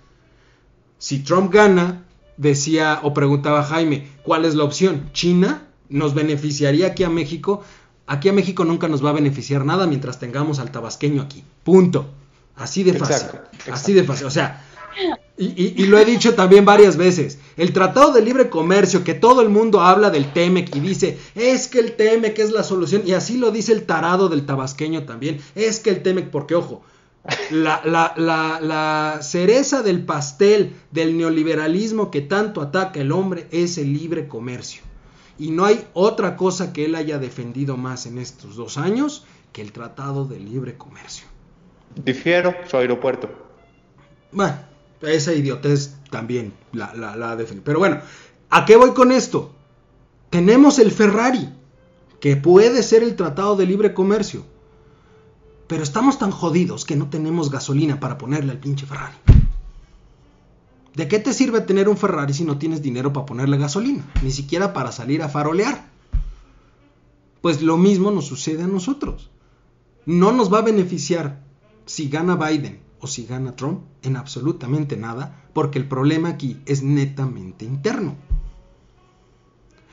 [0.98, 2.04] Si Trump gana,
[2.36, 5.10] decía o preguntaba Jaime, ¿cuál es la opción?
[5.12, 5.67] ¿China?
[5.88, 7.62] ¿Nos beneficiaría aquí a México?
[8.06, 11.44] Aquí a México nunca nos va a beneficiar nada mientras tengamos al tabasqueño aquí.
[11.64, 12.06] Punto.
[12.56, 13.28] Así de fácil.
[13.70, 14.26] Así de fácil.
[14.26, 14.64] O sea,
[15.36, 17.38] y, lo he dicho también varias veces.
[17.56, 21.68] El Tratado de Libre Comercio, que todo el mundo habla del TEMEC y dice, es
[21.68, 23.02] que el TEMEC es la solución.
[23.06, 25.40] Y así lo dice el tarado del tabasqueño también.
[25.54, 26.82] Es que el TEMEC, porque ojo,
[27.50, 33.78] la, la, la, la cereza del pastel del neoliberalismo que tanto ataca el hombre es
[33.78, 34.87] el libre comercio.
[35.38, 39.62] Y no hay otra cosa que él haya defendido más en estos dos años que
[39.62, 41.26] el Tratado de Libre Comercio.
[41.94, 43.30] Difiero, su aeropuerto.
[44.32, 44.56] Bueno,
[45.02, 47.64] esa idiotez también la, la, la defendido.
[47.64, 48.00] Pero bueno,
[48.50, 49.52] ¿a qué voy con esto?
[50.30, 51.48] Tenemos el Ferrari,
[52.20, 54.44] que puede ser el Tratado de Libre Comercio.
[55.68, 59.16] Pero estamos tan jodidos que no tenemos gasolina para ponerle al pinche Ferrari.
[60.98, 64.04] ¿De qué te sirve tener un Ferrari si no tienes dinero para ponerle gasolina?
[64.20, 65.88] Ni siquiera para salir a farolear.
[67.40, 69.30] Pues lo mismo nos sucede a nosotros.
[70.06, 71.44] No nos va a beneficiar
[71.86, 76.82] si gana Biden o si gana Trump en absolutamente nada, porque el problema aquí es
[76.82, 78.16] netamente interno.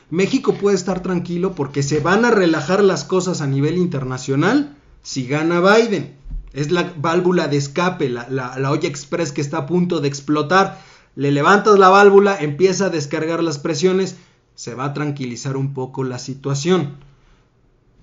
[0.10, 5.28] México puede estar tranquilo porque se van a relajar las cosas a nivel internacional si
[5.28, 6.16] gana Biden.
[6.53, 10.95] Es la válvula de escape, la, la olla express que está a punto de explotar
[11.16, 14.18] le levantas la válvula, empieza a descargar las presiones,
[14.55, 16.97] se va a tranquilizar un poco la situación.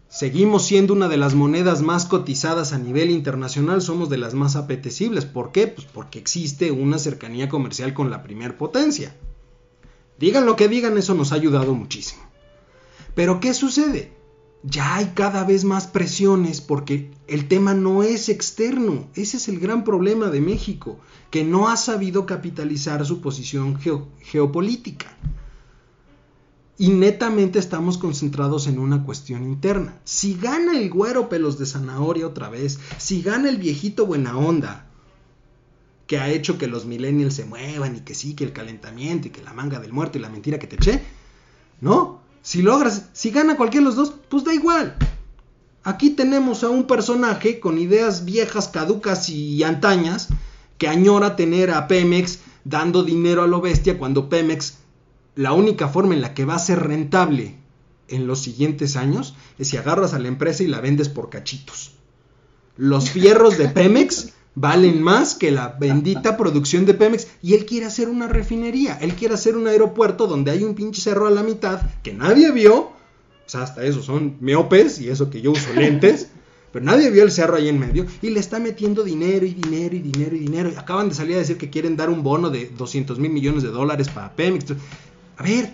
[0.08, 4.56] Seguimos siendo una de las monedas más cotizadas a nivel internacional, somos de las más
[4.56, 5.24] apetecibles.
[5.24, 5.66] ¿Por qué?
[5.68, 9.16] Pues porque existe una cercanía comercial con la primer potencia.
[10.18, 12.22] Digan lo que digan, eso nos ha ayudado muchísimo.
[13.14, 14.12] Pero ¿qué sucede?
[14.62, 19.08] Ya hay cada vez más presiones porque el tema no es externo.
[19.14, 20.98] Ese es el gran problema de México,
[21.30, 23.78] que no ha sabido capitalizar su posición
[24.20, 25.16] geopolítica.
[26.78, 30.00] y netamente estamos concentrados en una cuestión interna.
[30.04, 34.86] Si gana el güero pelos de zanahoria otra vez, si gana el viejito buena onda,
[36.08, 39.30] que ha hecho que los millennials se muevan y que sí, que el calentamiento y
[39.30, 41.02] que la manga del muerto y la mentira que te eché,
[41.80, 42.11] ¿no?
[42.42, 44.96] Si logras, si gana cualquiera de los dos, pues da igual.
[45.84, 50.28] Aquí tenemos a un personaje con ideas viejas, caducas y antañas,
[50.78, 54.78] que añora tener a Pemex dando dinero a lo bestia cuando Pemex
[55.34, 57.56] la única forma en la que va a ser rentable
[58.08, 61.92] en los siguientes años es si agarras a la empresa y la vendes por cachitos.
[62.76, 67.86] Los fierros de Pemex valen más que la bendita producción de Pemex y él quiere
[67.86, 71.42] hacer una refinería, él quiere hacer un aeropuerto donde hay un pinche cerro a la
[71.42, 72.92] mitad que nadie vio, o
[73.46, 76.28] sea, hasta eso son miopes y eso que yo uso lentes,
[76.72, 79.94] pero nadie vio el cerro ahí en medio y le está metiendo dinero y dinero
[79.94, 80.70] y dinero y dinero.
[80.70, 83.62] Y acaban de salir a decir que quieren dar un bono de 200 mil millones
[83.62, 84.72] de dólares para Pemex.
[85.36, 85.70] A ver.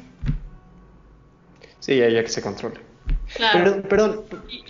[1.79, 2.88] Sí, ya, ya que se controle.
[3.53, 4.25] Perdón, perdón,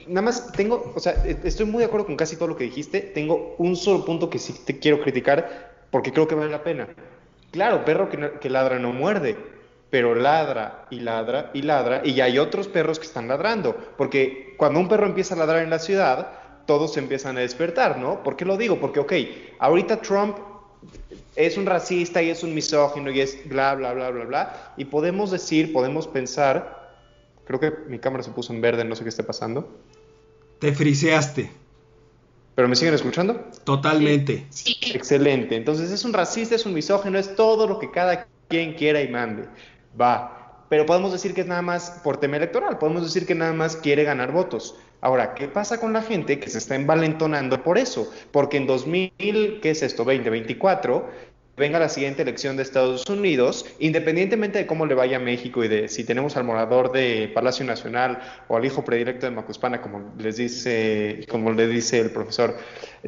[0.08, 2.64] nada más tengo, o sea, e, estoy muy de acuerdo con casi todo lo que
[2.64, 3.00] dijiste.
[3.00, 6.88] Tengo un solo punto que sí te quiero criticar porque creo que vale la pena.
[7.50, 9.36] Claro, perro que, que ladra no muerde,
[9.90, 13.76] pero ladra y ladra y ladra y hay otros perros que están ladrando.
[13.96, 16.28] Porque cuando un perro empieza a ladrar en la ciudad,
[16.66, 18.22] todos se empiezan a despertar, ¿no?
[18.22, 18.78] ¿Por qué lo digo?
[18.78, 19.12] Porque, ok,
[19.58, 20.36] ahorita Trump
[21.34, 24.72] es un racista y es un misógino y es bla, bla, bla, bla, bla.
[24.76, 26.77] Y podemos decir, podemos pensar,
[27.48, 29.66] creo que mi cámara se puso en verde, no sé qué esté pasando.
[30.58, 31.50] Te friseaste.
[32.54, 33.46] ¿Pero me siguen escuchando?
[33.64, 34.46] Totalmente.
[34.50, 34.76] Sí.
[34.92, 35.56] Excelente.
[35.56, 39.08] Entonces es un racista, es un misógino, es todo lo que cada quien quiera y
[39.08, 39.44] mande.
[39.98, 40.66] Va.
[40.68, 43.76] Pero podemos decir que es nada más por tema electoral, podemos decir que nada más
[43.76, 44.76] quiere ganar votos.
[45.00, 48.12] Ahora, ¿qué pasa con la gente que se está envalentonando por eso?
[48.30, 50.04] Porque en 2000, ¿qué es esto?
[50.04, 51.08] 2024,
[51.58, 55.68] venga la siguiente elección de Estados Unidos, independientemente de cómo le vaya a México y
[55.68, 60.12] de si tenemos al morador de Palacio Nacional o al hijo predilecto de Macuspana, como
[60.18, 62.56] les dice, como le dice el profesor,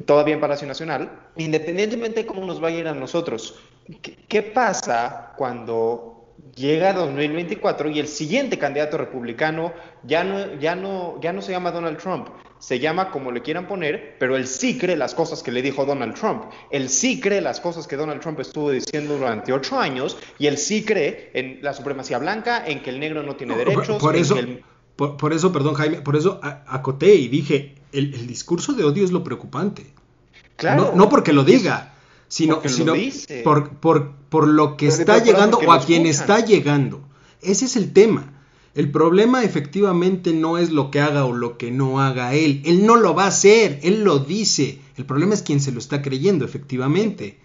[0.05, 3.59] todavía en Palacio Nacional, independientemente de cómo nos vaya a ir a nosotros,
[4.03, 6.20] ¿qué, qué pasa cuando
[6.55, 9.73] llega 2024 y el siguiente candidato republicano
[10.05, 12.29] ya no, ya no, ya no se llama Donald Trump,
[12.59, 15.85] se llama como le quieran poner, pero él sí cree las cosas que le dijo
[15.85, 16.45] Donald Trump.
[16.71, 20.59] Él sí cree las cosas que Donald Trump estuvo diciendo durante ocho años y él
[20.59, 23.99] sí cree en la supremacía blanca, en que el negro no tiene derechos.
[23.99, 24.63] Por, eso, el...
[24.97, 29.11] por, eso, perdón Jaime, por eso acoté y dije, el, el, discurso de odio es
[29.11, 29.87] lo preocupante.
[30.57, 30.91] Claro.
[30.91, 31.95] No, no porque lo diga
[32.31, 32.95] sino, sino
[33.43, 37.03] por, por, por, lo que está llegando o a quien está llegando.
[37.43, 38.33] Ese es el tema.
[38.75, 42.63] El problema efectivamente no es lo que haga o lo que no haga él.
[42.65, 44.79] Él no lo va a hacer, él lo dice.
[44.97, 47.39] El problema es quien se lo está creyendo, efectivamente.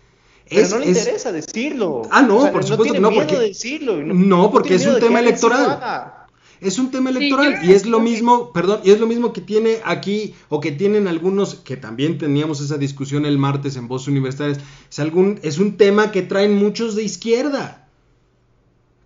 [0.47, 0.97] Pero es, no le es...
[0.99, 2.03] interesa decirlo.
[2.11, 3.97] Ah, no, o sea, por no supuesto que no, porque de decirlo.
[3.97, 6.24] no, no porque es un tema electoral.
[6.65, 9.41] Es un tema electoral sí, y es lo mismo, perdón, y es lo mismo que
[9.41, 14.07] tiene aquí o que tienen algunos que también teníamos esa discusión el martes en Voz
[14.07, 14.59] Universitarias.
[14.89, 17.87] Es algún es un tema que traen muchos de izquierda.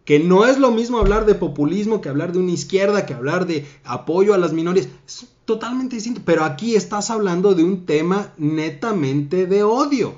[0.06, 3.46] Que no es lo mismo hablar de populismo que hablar de una izquierda, que hablar
[3.46, 4.88] de apoyo a las minorías.
[5.06, 10.16] Es totalmente distinto, pero aquí estás hablando de un tema netamente de odio.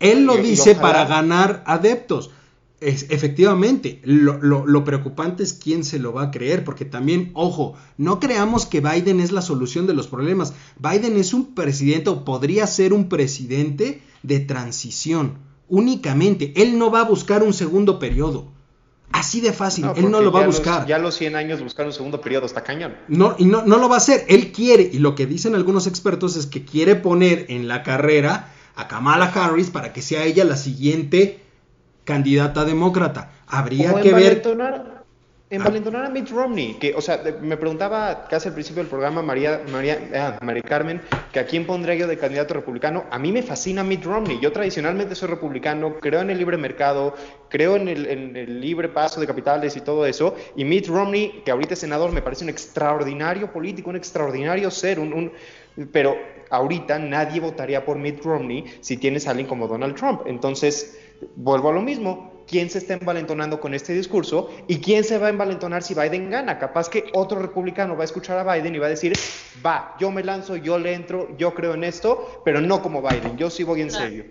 [0.00, 2.30] Él lo y, dice y para ganar adeptos.
[2.80, 7.30] Es, efectivamente, lo, lo, lo, preocupante es quién se lo va a creer, porque también,
[7.32, 10.52] ojo, no creamos que Biden es la solución de los problemas.
[10.78, 16.52] Biden es un presidente o podría ser un presidente de transición, únicamente.
[16.54, 18.52] Él no va a buscar un segundo periodo.
[19.10, 20.80] Así de fácil, no, él no lo va a buscar.
[20.80, 22.94] Los, ya los 100 años buscar un segundo periodo está cañón.
[23.08, 24.26] No, y no, no lo va a hacer.
[24.28, 28.52] Él quiere, y lo que dicen algunos expertos es que quiere poner en la carrera
[28.74, 31.45] a Kamala Harris para que sea ella la siguiente
[32.06, 33.30] candidata demócrata.
[33.46, 34.42] Habría que ver.
[35.48, 39.62] Envalentonar a Mitt Romney, que, o sea, me preguntaba casi al principio del programa María,
[39.70, 41.00] María, ah, María Carmen,
[41.32, 43.04] que a quién pondría yo de candidato republicano.
[43.12, 44.40] A mí me fascina Mitt Romney.
[44.42, 47.14] Yo tradicionalmente soy republicano, creo en el libre mercado,
[47.48, 50.34] creo en el, en el libre paso de capitales y todo eso.
[50.56, 54.98] Y Mitt Romney, que ahorita es senador, me parece un extraordinario político, un extraordinario ser,
[54.98, 55.32] un, un
[55.92, 56.16] pero
[56.50, 60.22] ahorita nadie votaría por Mitt Romney si tienes a alguien como Donald Trump.
[60.26, 60.98] Entonces,
[61.34, 65.26] vuelvo a lo mismo, ¿quién se está envalentonando con este discurso y quién se va
[65.26, 66.58] a envalentonar si Biden gana?
[66.58, 69.12] Capaz que otro republicano va a escuchar a Biden y va a decir,
[69.64, 73.36] va, yo me lanzo, yo le entro, yo creo en esto, pero no como Biden,
[73.36, 74.04] yo sí voy en Claro.
[74.04, 74.24] serio.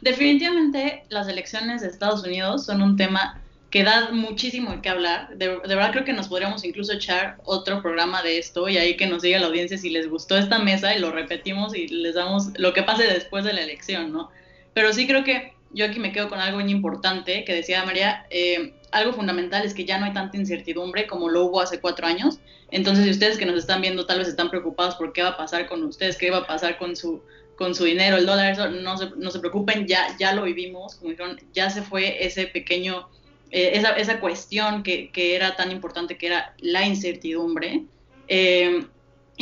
[0.00, 5.30] Definitivamente las elecciones de Estados Unidos son un tema que da muchísimo que hablar.
[5.36, 8.96] De, de, verdad creo que nos podríamos incluso echar otro programa de esto y ahí
[8.96, 12.14] que nos diga la audiencia si les gustó esta mesa y lo repetimos y les
[12.14, 14.30] damos lo que pase después de la elección, ¿no?
[14.74, 18.26] Pero sí creo que yo aquí me quedo con algo muy importante que decía María,
[18.30, 22.06] eh, algo fundamental es que ya no hay tanta incertidumbre como lo hubo hace cuatro
[22.06, 22.38] años.
[22.70, 25.36] Entonces, si ustedes que nos están viendo tal vez están preocupados por qué va a
[25.36, 27.22] pasar con ustedes, qué va a pasar con su,
[27.56, 30.96] con su dinero, el dólar, eso, no, se, no se preocupen, ya, ya lo vivimos,
[30.96, 33.08] como dijeron, ya se fue ese pequeño,
[33.50, 37.84] eh, esa, esa, cuestión que, que, era tan importante, que era la incertidumbre.
[38.28, 38.86] Eh,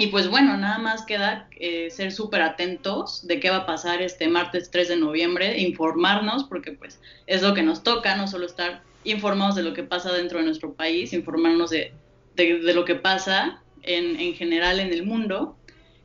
[0.01, 4.01] y pues bueno, nada más queda eh, ser súper atentos de qué va a pasar
[4.01, 8.47] este martes 3 de noviembre, informarnos, porque pues es lo que nos toca, no solo
[8.47, 11.93] estar informados de lo que pasa dentro de nuestro país, informarnos de,
[12.35, 15.59] de, lo que pasa en, en, general en el mundo.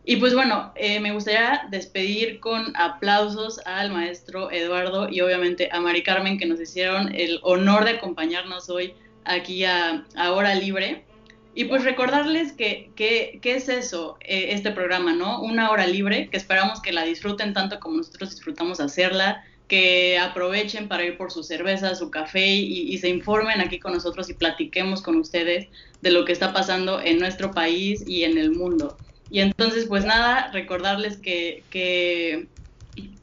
[0.04, 5.80] Y pues bueno, eh, me gustaría despedir con aplausos al maestro Eduardo y obviamente a
[5.80, 8.94] Mari Carmen que nos hicieron el honor de acompañarnos hoy
[9.24, 11.06] aquí a, a Hora Libre.
[11.58, 15.42] Y pues recordarles que, que, que es eso, eh, este programa, ¿no?
[15.42, 20.90] Una hora libre, que esperamos que la disfruten tanto como nosotros disfrutamos hacerla, que aprovechen
[20.90, 25.02] para ir por su cerveza, su café y, se informen aquí con nosotros y platiquemos
[25.02, 25.70] con ustedes
[26.02, 28.98] de lo que está pasando en nuestro país y en el mundo.
[29.32, 32.48] Y entonces, pues nada, recordarles que, que,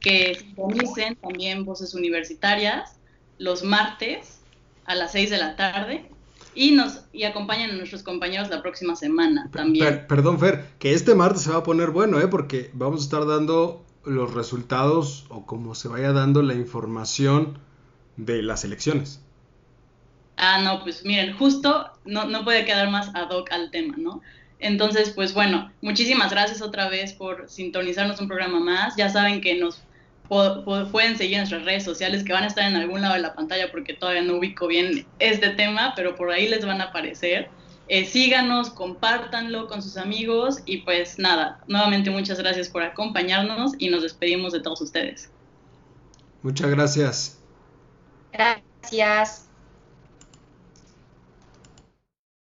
[0.00, 2.96] que sintonicen también Voces Universitarias
[3.38, 4.40] los martes
[4.86, 6.11] a las 6 de la tarde
[6.54, 9.86] y nos y acompañan a nuestros compañeros la próxima semana también.
[9.86, 12.28] Per, perdón, Fer, que este martes se va a poner bueno, ¿eh?
[12.28, 17.58] Porque vamos a estar dando los resultados o como se vaya dando la información
[18.16, 19.20] de las elecciones.
[20.36, 24.20] Ah, no, pues miren, justo no, no puede quedar más ad hoc al tema, ¿no?
[24.58, 28.96] Entonces, pues bueno, muchísimas gracias otra vez por sintonizarnos un programa más.
[28.96, 29.82] Ya saben que nos
[30.28, 33.34] pueden seguir en nuestras redes sociales que van a estar en algún lado de la
[33.34, 37.50] pantalla porque todavía no ubico bien este tema, pero por ahí les van a aparecer.
[37.88, 43.90] Eh, síganos, compártanlo con sus amigos y pues nada, nuevamente muchas gracias por acompañarnos y
[43.90, 45.30] nos despedimos de todos ustedes.
[46.42, 47.38] Muchas gracias.
[48.32, 49.41] Gracias.